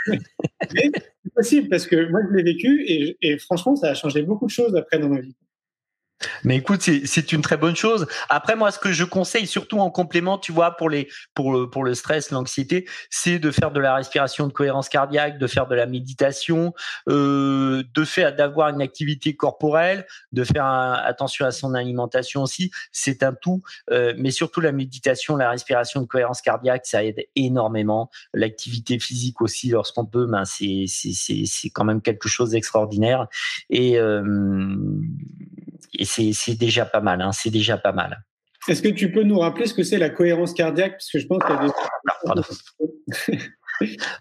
[0.75, 4.23] Mais c'est possible parce que moi, je l'ai vécu et, et franchement, ça a changé
[4.23, 5.35] beaucoup de choses après dans ma vie.
[6.45, 8.07] Mais écoute, c'est une très bonne chose.
[8.29, 11.69] Après, moi, ce que je conseille, surtout en complément, tu vois, pour les pour le
[11.69, 15.67] pour le stress, l'anxiété, c'est de faire de la respiration de cohérence cardiaque, de faire
[15.67, 16.75] de la méditation,
[17.09, 22.71] euh, de faire d'avoir une activité corporelle, de faire attention à son alimentation aussi.
[22.93, 27.25] C'est un tout, euh, mais surtout la méditation, la respiration de cohérence cardiaque, ça aide
[27.37, 28.11] énormément.
[28.35, 33.27] L'activité physique aussi, lorsqu'on peut, ben c'est quand même quelque chose d'extraordinaire
[33.71, 34.23] et euh,
[35.95, 37.21] et c'est déjà pas mal.
[37.23, 38.23] Hein, c'est déjà pas mal.
[38.69, 40.93] Est-ce que tu peux nous rappeler ce que c'est la cohérence cardiaque?
[40.93, 43.39] Parce que je pense qu'il y a des...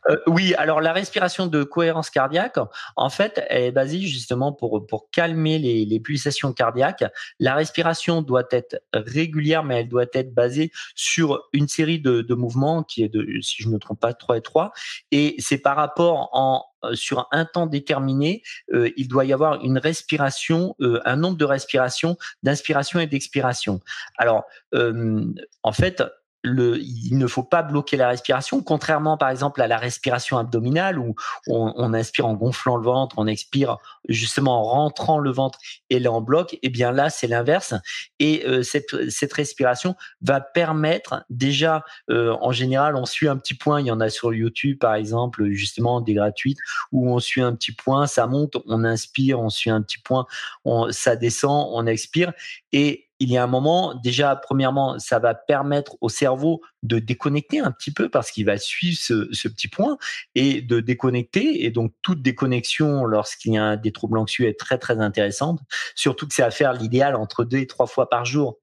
[0.10, 2.58] Euh, oui, alors la respiration de cohérence cardiaque,
[2.96, 7.04] en fait, elle est basée justement pour, pour calmer les, les pulsations cardiaques.
[7.40, 12.34] La respiration doit être régulière, mais elle doit être basée sur une série de, de
[12.34, 14.72] mouvements qui est de, si je ne me trompe pas, 3 et 3.
[15.12, 18.44] Et c'est par rapport en, euh, sur un temps déterminé,
[18.74, 23.80] euh, il doit y avoir une respiration, un nombre de respirations, d'inspiration et d'expiration.
[24.18, 26.04] Alors, en fait,
[26.44, 30.98] le, il ne faut pas bloquer la respiration, contrairement par exemple à la respiration abdominale
[30.98, 31.16] où
[31.48, 33.78] on, on, inspire en gonflant le ventre, on expire
[34.08, 36.54] justement en rentrant le ventre et là on bloque.
[36.56, 37.74] Et eh bien là c'est l'inverse.
[38.20, 43.54] Et euh, cette, cette respiration va permettre déjà, euh, en général, on suit un petit
[43.54, 43.82] point.
[43.82, 46.60] Il y en a sur YouTube par exemple, justement des gratuites
[46.92, 50.26] où on suit un petit point, ça monte, on inspire, on suit un petit point,
[50.66, 52.34] on, ça descend, on expire
[52.72, 57.60] et il y a un moment, déjà, premièrement, ça va permettre au cerveau de déconnecter
[57.60, 60.00] un petit peu parce qu'il va suivre ce, petit point
[60.34, 61.64] et de déconnecter.
[61.64, 65.60] Et donc, toute déconnexion lorsqu'il y a des troubles anxieux est très, très intéressante.
[65.94, 68.58] Surtout que c'est à faire l'idéal entre deux et trois fois par jour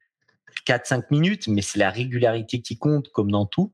[0.69, 3.73] 4-5 minutes, mais c'est la régularité qui compte, comme dans tout.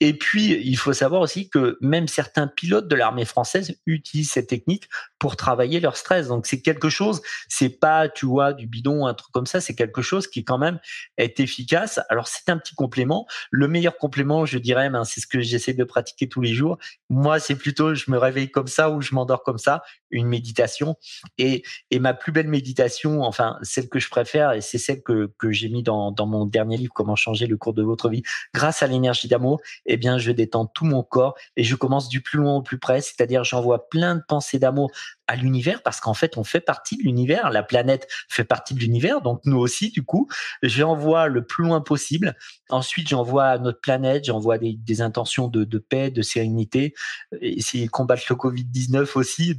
[0.00, 4.48] Et puis, il faut savoir aussi que même certains pilotes de l'armée française utilisent cette
[4.48, 6.28] technique pour travailler leur stress.
[6.28, 9.74] Donc, c'est quelque chose, c'est pas, tu vois, du bidon, un truc comme ça, c'est
[9.74, 10.78] quelque chose qui quand même
[11.18, 12.00] est efficace.
[12.08, 13.26] Alors, c'est un petit complément.
[13.50, 16.78] Le meilleur complément, je dirais, ben, c'est ce que j'essaie de pratiquer tous les jours.
[17.10, 20.96] Moi, c'est plutôt, je me réveille comme ça ou je m'endors comme ça, une méditation.
[21.38, 25.30] Et, et ma plus belle méditation, enfin, celle que je préfère, et c'est celle que,
[25.38, 28.22] que j'ai mis dans dans, mon dernier livre, Comment changer le cours de votre vie,
[28.54, 32.20] grâce à l'énergie d'amour, eh bien, je détends tout mon corps et je commence du
[32.20, 34.90] plus loin au plus près, c'est-à-dire j'envoie plein de pensées d'amour
[35.26, 37.50] à l'univers parce qu'en fait, on fait partie de l'univers.
[37.50, 40.28] La planète fait partie de l'univers, donc nous aussi, du coup,
[40.62, 42.36] j'envoie le plus loin possible.
[42.68, 46.94] Ensuite, j'envoie à notre planète, j'envoie des, intentions de, paix, de sérénité,
[47.40, 49.58] essayer de combattre le Covid-19 aussi,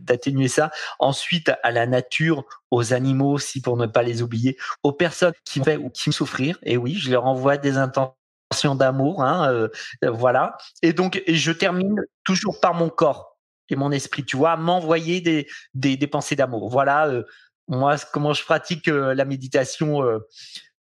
[0.00, 0.70] d'atténuer ça.
[0.98, 5.62] Ensuite, à la nature, aux animaux aussi, pour ne pas les oublier, aux personnes qui
[5.62, 6.58] fait ou qui me souffrir.
[6.62, 9.68] Et oui, je leur envoie des intentions d'amour, hein, euh,
[10.02, 10.56] voilà.
[10.82, 13.38] Et donc, je termine toujours par mon corps
[13.68, 16.68] et mon esprit, tu vois, m'envoyer des, des, des, pensées d'amour.
[16.70, 17.24] Voilà, euh,
[17.68, 20.02] Moi, comment je pratique la méditation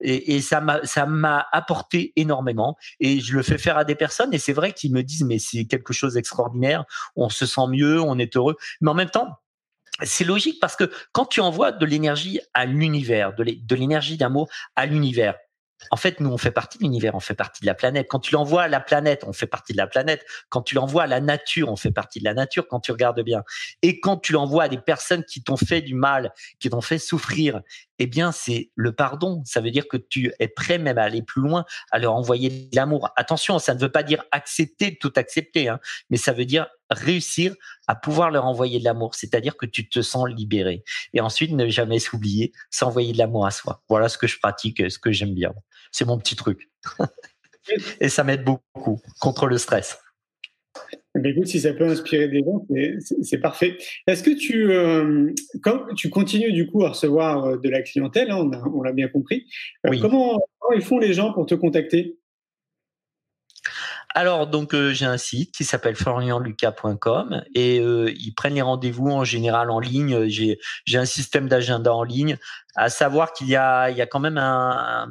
[0.04, 3.96] et, et, ça m'a ça m'a apporté énormément et je le fais faire à des
[3.96, 6.84] personnes et c'est vrai qu'ils me disent mais c'est quelque chose d'extraordinaire
[7.16, 9.40] on se sent mieux on est heureux mais en même temps
[10.02, 14.86] c'est logique parce que quand tu envoies de l'énergie à l'univers de l'énergie d'amour à
[14.86, 15.36] l'univers
[15.92, 18.08] en fait, nous, on fait partie de l'univers, on fait partie de la planète.
[18.10, 20.26] Quand tu l'envoies à la planète, on fait partie de la planète.
[20.50, 23.22] Quand tu l'envoies à la nature, on fait partie de la nature quand tu regardes
[23.22, 23.44] bien.
[23.82, 27.00] Et quand tu l'envoies à des personnes qui t'ont fait du mal, qui t'ont fait
[27.00, 27.62] souffrir,
[28.04, 29.42] eh bien, c'est le pardon.
[29.46, 32.50] Ça veut dire que tu es prêt même à aller plus loin, à leur envoyer
[32.50, 33.10] de l'amour.
[33.16, 35.80] Attention, ça ne veut pas dire accepter, tout accepter, hein,
[36.10, 37.56] mais ça veut dire réussir
[37.88, 40.84] à pouvoir leur envoyer de l'amour, c'est-à-dire que tu te sens libéré.
[41.14, 43.82] Et ensuite, ne jamais s'oublier, s'envoyer de l'amour à soi.
[43.90, 45.54] Voilà ce que je pratique, ce que j'aime bien.
[45.92, 46.70] C'est mon petit truc.
[48.02, 49.98] Et ça m'aide beaucoup contre le stress.
[51.16, 52.66] Mais écoute, si ça peut inspirer des gens,
[53.22, 53.78] c'est parfait.
[54.08, 58.32] Est-ce que tu, euh, quand tu continues du coup à recevoir euh, de la clientèle,
[58.32, 59.46] hein, on l'a bien compris,
[59.86, 62.18] euh, comment, comment, ils font les gens pour te contacter?
[64.16, 69.10] Alors donc euh, j'ai un site qui s'appelle florianlucas.com et euh, ils prennent les rendez-vous
[69.10, 70.28] en général en ligne.
[70.28, 72.38] J'ai j'ai un système d'agenda en ligne.
[72.76, 75.08] À savoir qu'il y a il y a quand même un,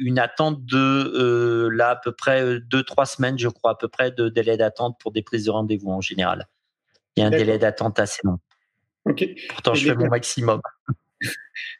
[0.00, 3.88] une attente de euh, là à peu près deux trois semaines je crois à peu
[3.88, 6.48] près de délai d'attente pour des prises de rendez-vous en général.
[7.16, 8.38] Il y a un délai d'attente assez long.
[9.04, 9.26] Ok.
[9.48, 10.60] Pourtant je fais mon maximum.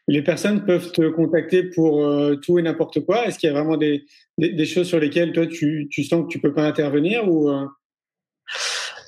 [0.07, 3.25] Les personnes peuvent te contacter pour euh, tout et n'importe quoi.
[3.25, 4.05] Est-ce qu'il y a vraiment des,
[4.49, 7.65] des, choses sur lesquelles toi tu, sens que tu peux pas intervenir ou euh?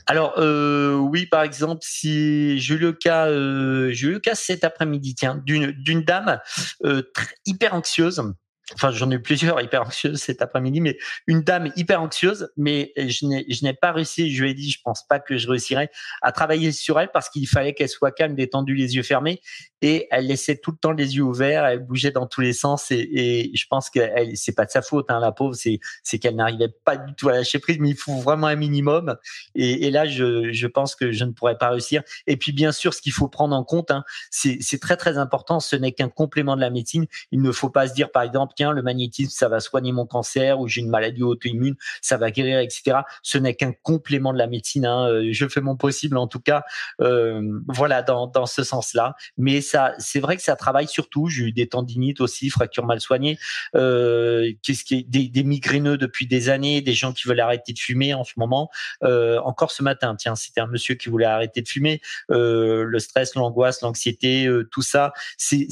[0.06, 3.28] Alors euh, oui, par exemple, si j'ai eu le cas,
[3.92, 6.40] j'ai eu le cas cet après-midi, tiens, d'une d'une dame
[7.46, 8.24] hyper anxieuse
[8.76, 12.94] enfin j'en ai eu plusieurs hyper anxieuses cet après-midi, mais une dame hyper anxieuse, mais
[12.98, 15.48] je n'ai, je n'ai pas réussi, je lui ai dit, je pense pas que je
[15.48, 15.90] réussirais
[16.22, 19.42] à travailler sur elle parce qu'il fallait qu'elle soit calme, détendue, les yeux fermés,
[19.84, 22.90] et elle laissait tout le temps les yeux ouverts, elle bougeait dans tous les sens,
[22.90, 24.00] et, et je pense que
[24.34, 27.30] c'est pas de sa faute, hein, la pauvre, c'est, c'est qu'elle n'arrivait pas du tout
[27.30, 29.16] à lâcher prise, mais il faut vraiment un minimum,
[29.54, 32.02] et, et là je, je pense que je ne pourrais pas réussir.
[32.28, 35.60] Et puis bien sûr, ce qu'il faut prendre en compte, hein, c'est, très très important,
[35.60, 37.06] ce n'est qu'un complément de la médecine.
[37.32, 40.60] Il ne faut pas se dire par exemple le magnétisme, ça va soigner mon cancer
[40.60, 43.00] ou j'ai une maladie auto-immune, ça va guérir, etc.
[43.24, 44.86] Ce n'est qu'un complément de la médecine.
[44.86, 45.10] Hein.
[45.10, 46.64] Euh, je fais mon possible, en tout cas,
[47.02, 49.16] euh, voilà, dans, dans ce sens-là.
[49.38, 49.62] Mais
[49.98, 51.28] c'est vrai que ça travaille surtout.
[51.28, 53.38] J'ai eu des tendinites aussi, fractures mal soignées,
[53.76, 55.44] euh, des, des,
[55.98, 58.70] depuis des années, des gens qui veulent arrêter de fumer en ce moment.
[59.04, 62.02] Euh, encore ce matin, tiens, c'était un monsieur qui voulait arrêter de fumer.
[62.32, 65.68] Euh, le stress, l'angoisse, l'anxiété, tout ça, c'est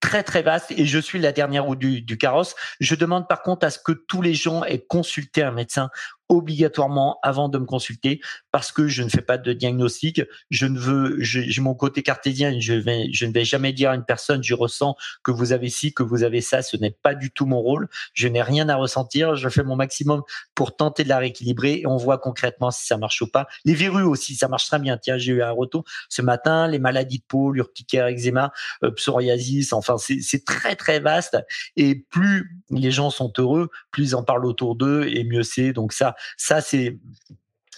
[0.00, 2.54] très très vaste et je suis la dernière roue du carrosse.
[2.80, 5.90] Je demande par contre à ce que tous les gens aient consulté un médecin
[6.30, 8.20] obligatoirement avant de me consulter
[8.52, 10.22] parce que je ne fais pas de diagnostic.
[10.48, 12.58] Je ne veux, j'ai mon côté cartésien.
[12.60, 15.68] Je vais, je ne vais jamais dire à une personne, je ressens que vous avez
[15.68, 16.62] ci, que vous avez ça.
[16.62, 17.88] Ce n'est pas du tout mon rôle.
[18.14, 19.34] Je n'ai rien à ressentir.
[19.34, 20.22] Je fais mon maximum
[20.54, 23.48] pour tenter de la rééquilibrer et on voit concrètement si ça marche ou pas.
[23.64, 24.96] Les verrues aussi, ça marche très bien.
[24.96, 26.68] Tiens, j'ai eu un retour ce matin.
[26.68, 28.52] Les maladies de peau, l'urticaire, eczéma,
[28.84, 29.72] euh, psoriasis.
[29.72, 31.36] Enfin, c'est très très vaste.
[31.76, 35.72] Et plus les gens sont heureux, plus ils en parlent autour d'eux et mieux c'est.
[35.72, 36.98] Donc ça, ça, c'est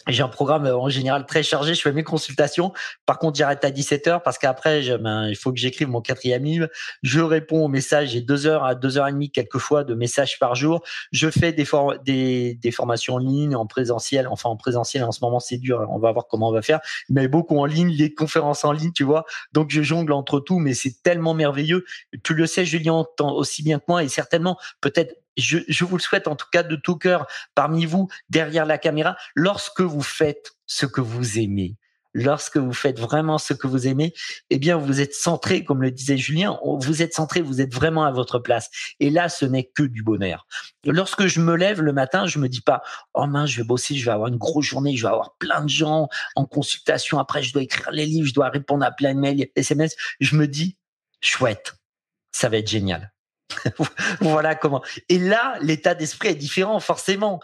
[0.09, 1.75] j'ai un programme en général très chargé.
[1.75, 2.73] Je fais mes consultations.
[3.07, 6.45] Par contre, j'arrête à 17 heures parce qu'après, ben, il faut que j'écrive mon quatrième
[6.45, 6.69] livre.
[7.03, 8.11] Je réponds aux messages.
[8.11, 10.83] J'ai deux heures à deux heures et demie quelquefois de messages par jour.
[11.13, 11.67] Je fais des,
[12.05, 14.27] des, des formations en ligne, en présentiel.
[14.29, 15.87] Enfin, en présentiel, en ce moment, c'est dur.
[15.91, 16.81] On va voir comment on va faire.
[17.09, 19.25] Mais beaucoup en ligne, les conférences en ligne, tu vois.
[19.53, 21.85] Donc, je jongle entre tout, mais c'est tellement merveilleux.
[22.25, 26.29] Tu le sais, Julien, aussi bien que moi et certainement peut-être je, vous le souhaite
[26.29, 30.87] en tout cas de tout cœur parmi vous, derrière la caméra, lorsque vous faites ce
[30.87, 31.77] que vous aimez,
[32.15, 34.13] lorsque vous faites vraiment ce que vous aimez,
[34.51, 38.05] eh bien, vous êtes centré, comme le disait Julien, vous êtes centré, vous êtes vraiment
[38.05, 38.71] à votre place.
[39.01, 40.47] Et là, ce n'est que du bonheur.
[40.85, 42.83] Lorsque je me lève le matin, je me dis pas,
[43.15, 45.63] oh mince, je vais bosser, je vais avoir une grosse journée, je vais avoir plein
[45.63, 47.19] de gens en consultation.
[47.19, 49.95] Après, je dois écrire les livres, je dois répondre à plein de mails, SMS.
[50.21, 50.77] Je me dis,
[51.21, 51.75] chouette,
[52.33, 53.13] ça va être génial.
[54.21, 54.83] voilà comment.
[55.09, 57.41] Et là, l'état d'esprit est différent, forcément.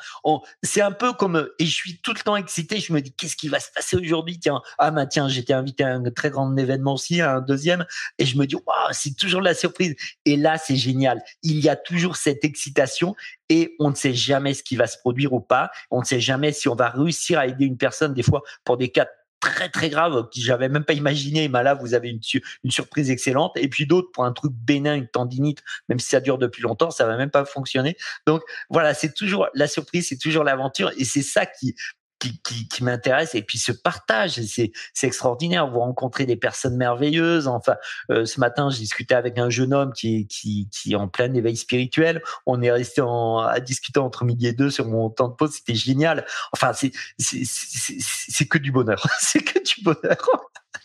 [0.62, 2.80] C'est un peu comme, et je suis tout le temps excité.
[2.80, 4.38] Je me dis, qu'est-ce qui va se passer aujourd'hui?
[4.38, 7.84] Tiens, ah bah tiens, j'étais invité à un très grand événement aussi, à un deuxième,
[8.18, 9.94] et je me dis, waouh, c'est toujours la surprise.
[10.24, 11.22] Et là, c'est génial.
[11.42, 13.14] Il y a toujours cette excitation,
[13.48, 15.70] et on ne sait jamais ce qui va se produire ou pas.
[15.90, 18.76] On ne sait jamais si on va réussir à aider une personne, des fois, pour
[18.76, 19.06] des cas
[19.40, 21.48] très très grave que j'avais même pas imaginé.
[21.48, 22.20] Mais là, vous avez une,
[22.64, 23.52] une surprise excellente.
[23.56, 26.90] Et puis d'autres pour un truc bénin, une tendinite, même si ça dure depuis longtemps,
[26.90, 27.96] ça va même pas fonctionner.
[28.26, 31.74] Donc voilà, c'est toujours la surprise, c'est toujours l'aventure, et c'est ça qui
[32.18, 36.76] qui, qui, qui m'intéresse et puis ce partage c'est c'est extraordinaire vous rencontrez des personnes
[36.76, 37.46] merveilleuses.
[37.46, 37.76] Enfin
[38.10, 41.32] euh, ce matin j'ai discuté avec un jeune homme qui qui qui est en plein
[41.34, 42.22] éveil spirituel.
[42.46, 45.52] On est resté en, à discuter entre midi et deux sur mon temps de pause.
[45.52, 46.26] C'était génial.
[46.52, 49.06] Enfin c'est c'est c'est que du bonheur.
[49.20, 50.16] C'est que du bonheur.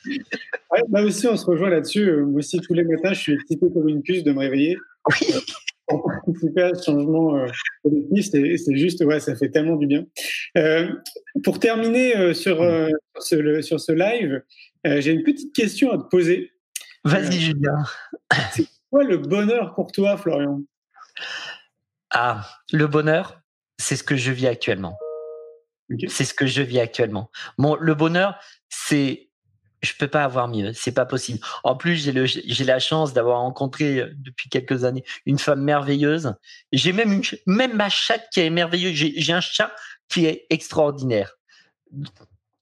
[0.05, 2.17] Ouais, là aussi on se rejoint là-dessus.
[2.23, 4.77] Moi aussi tous les matins je suis excité comme une puce de me réveiller.
[5.09, 5.33] Oui
[5.87, 7.47] pour participer à ce changement euh,
[7.83, 10.05] collectif, c'est juste, ouais, ça fait tellement du bien.
[10.57, 10.89] Euh,
[11.43, 14.41] pour terminer euh, sur, euh, sur, ce, sur ce live,
[14.85, 16.51] j'ai une petite question à te poser.
[17.05, 17.83] Vas-y, Julien.
[18.51, 20.61] C'est quoi le bonheur pour toi, Florian?
[22.11, 23.41] Ah, le bonheur,
[23.77, 24.97] c'est ce que je vis actuellement.
[25.91, 26.07] Okay.
[26.07, 27.29] C'est ce que je vis actuellement.
[27.57, 29.29] Bon, le bonheur, c'est
[29.83, 31.39] je peux pas avoir mieux, c'est pas possible.
[31.63, 36.33] En plus, j'ai j'ai la chance d'avoir rencontré depuis quelques années une femme merveilleuse.
[36.71, 38.93] J'ai même une, même ma chatte qui est merveilleuse.
[38.93, 39.71] J'ai un chat
[40.09, 41.37] qui est extraordinaire.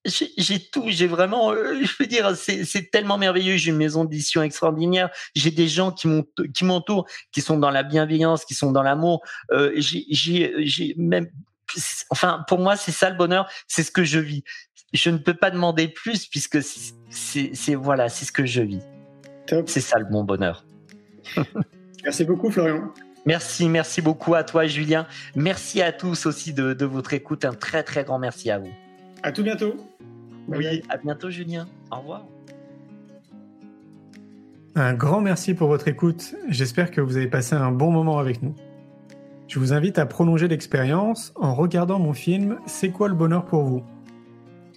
[0.03, 3.57] J'ai tout, j'ai vraiment, euh, je peux dire, c'est tellement merveilleux.
[3.57, 5.11] J'ai une maison d'édition extraordinaire.
[5.35, 6.07] J'ai des gens qui
[6.63, 9.21] m'entourent, qui sont dans la bienveillance, qui sont dans l'amour.
[9.51, 11.29] Euh, j'ai même
[12.09, 14.43] enfin, pour moi, c'est ça le bonheur, c'est ce que je vis.
[14.93, 16.59] Je ne peux pas demander plus puisque
[17.09, 18.81] c'est voilà, c'est ce que je vis.
[19.65, 20.65] C'est ça le bon bonheur.
[22.03, 22.91] merci beaucoup, Florian.
[23.25, 25.05] Merci, merci beaucoup à toi, Julien.
[25.35, 27.45] Merci à tous aussi de, de, votre écoute.
[27.45, 28.71] Un très, très grand merci à vous.
[29.21, 29.75] À tout bientôt.
[30.47, 30.83] Oui, bye bye.
[30.89, 31.67] à bientôt, Julien.
[31.91, 32.25] Au revoir.
[34.75, 36.33] Un grand merci pour votre écoute.
[36.47, 38.55] J'espère que vous avez passé un bon moment avec nous.
[39.47, 43.63] Je vous invite à prolonger l'expérience en regardant mon film C'est quoi le bonheur pour
[43.63, 43.83] vous?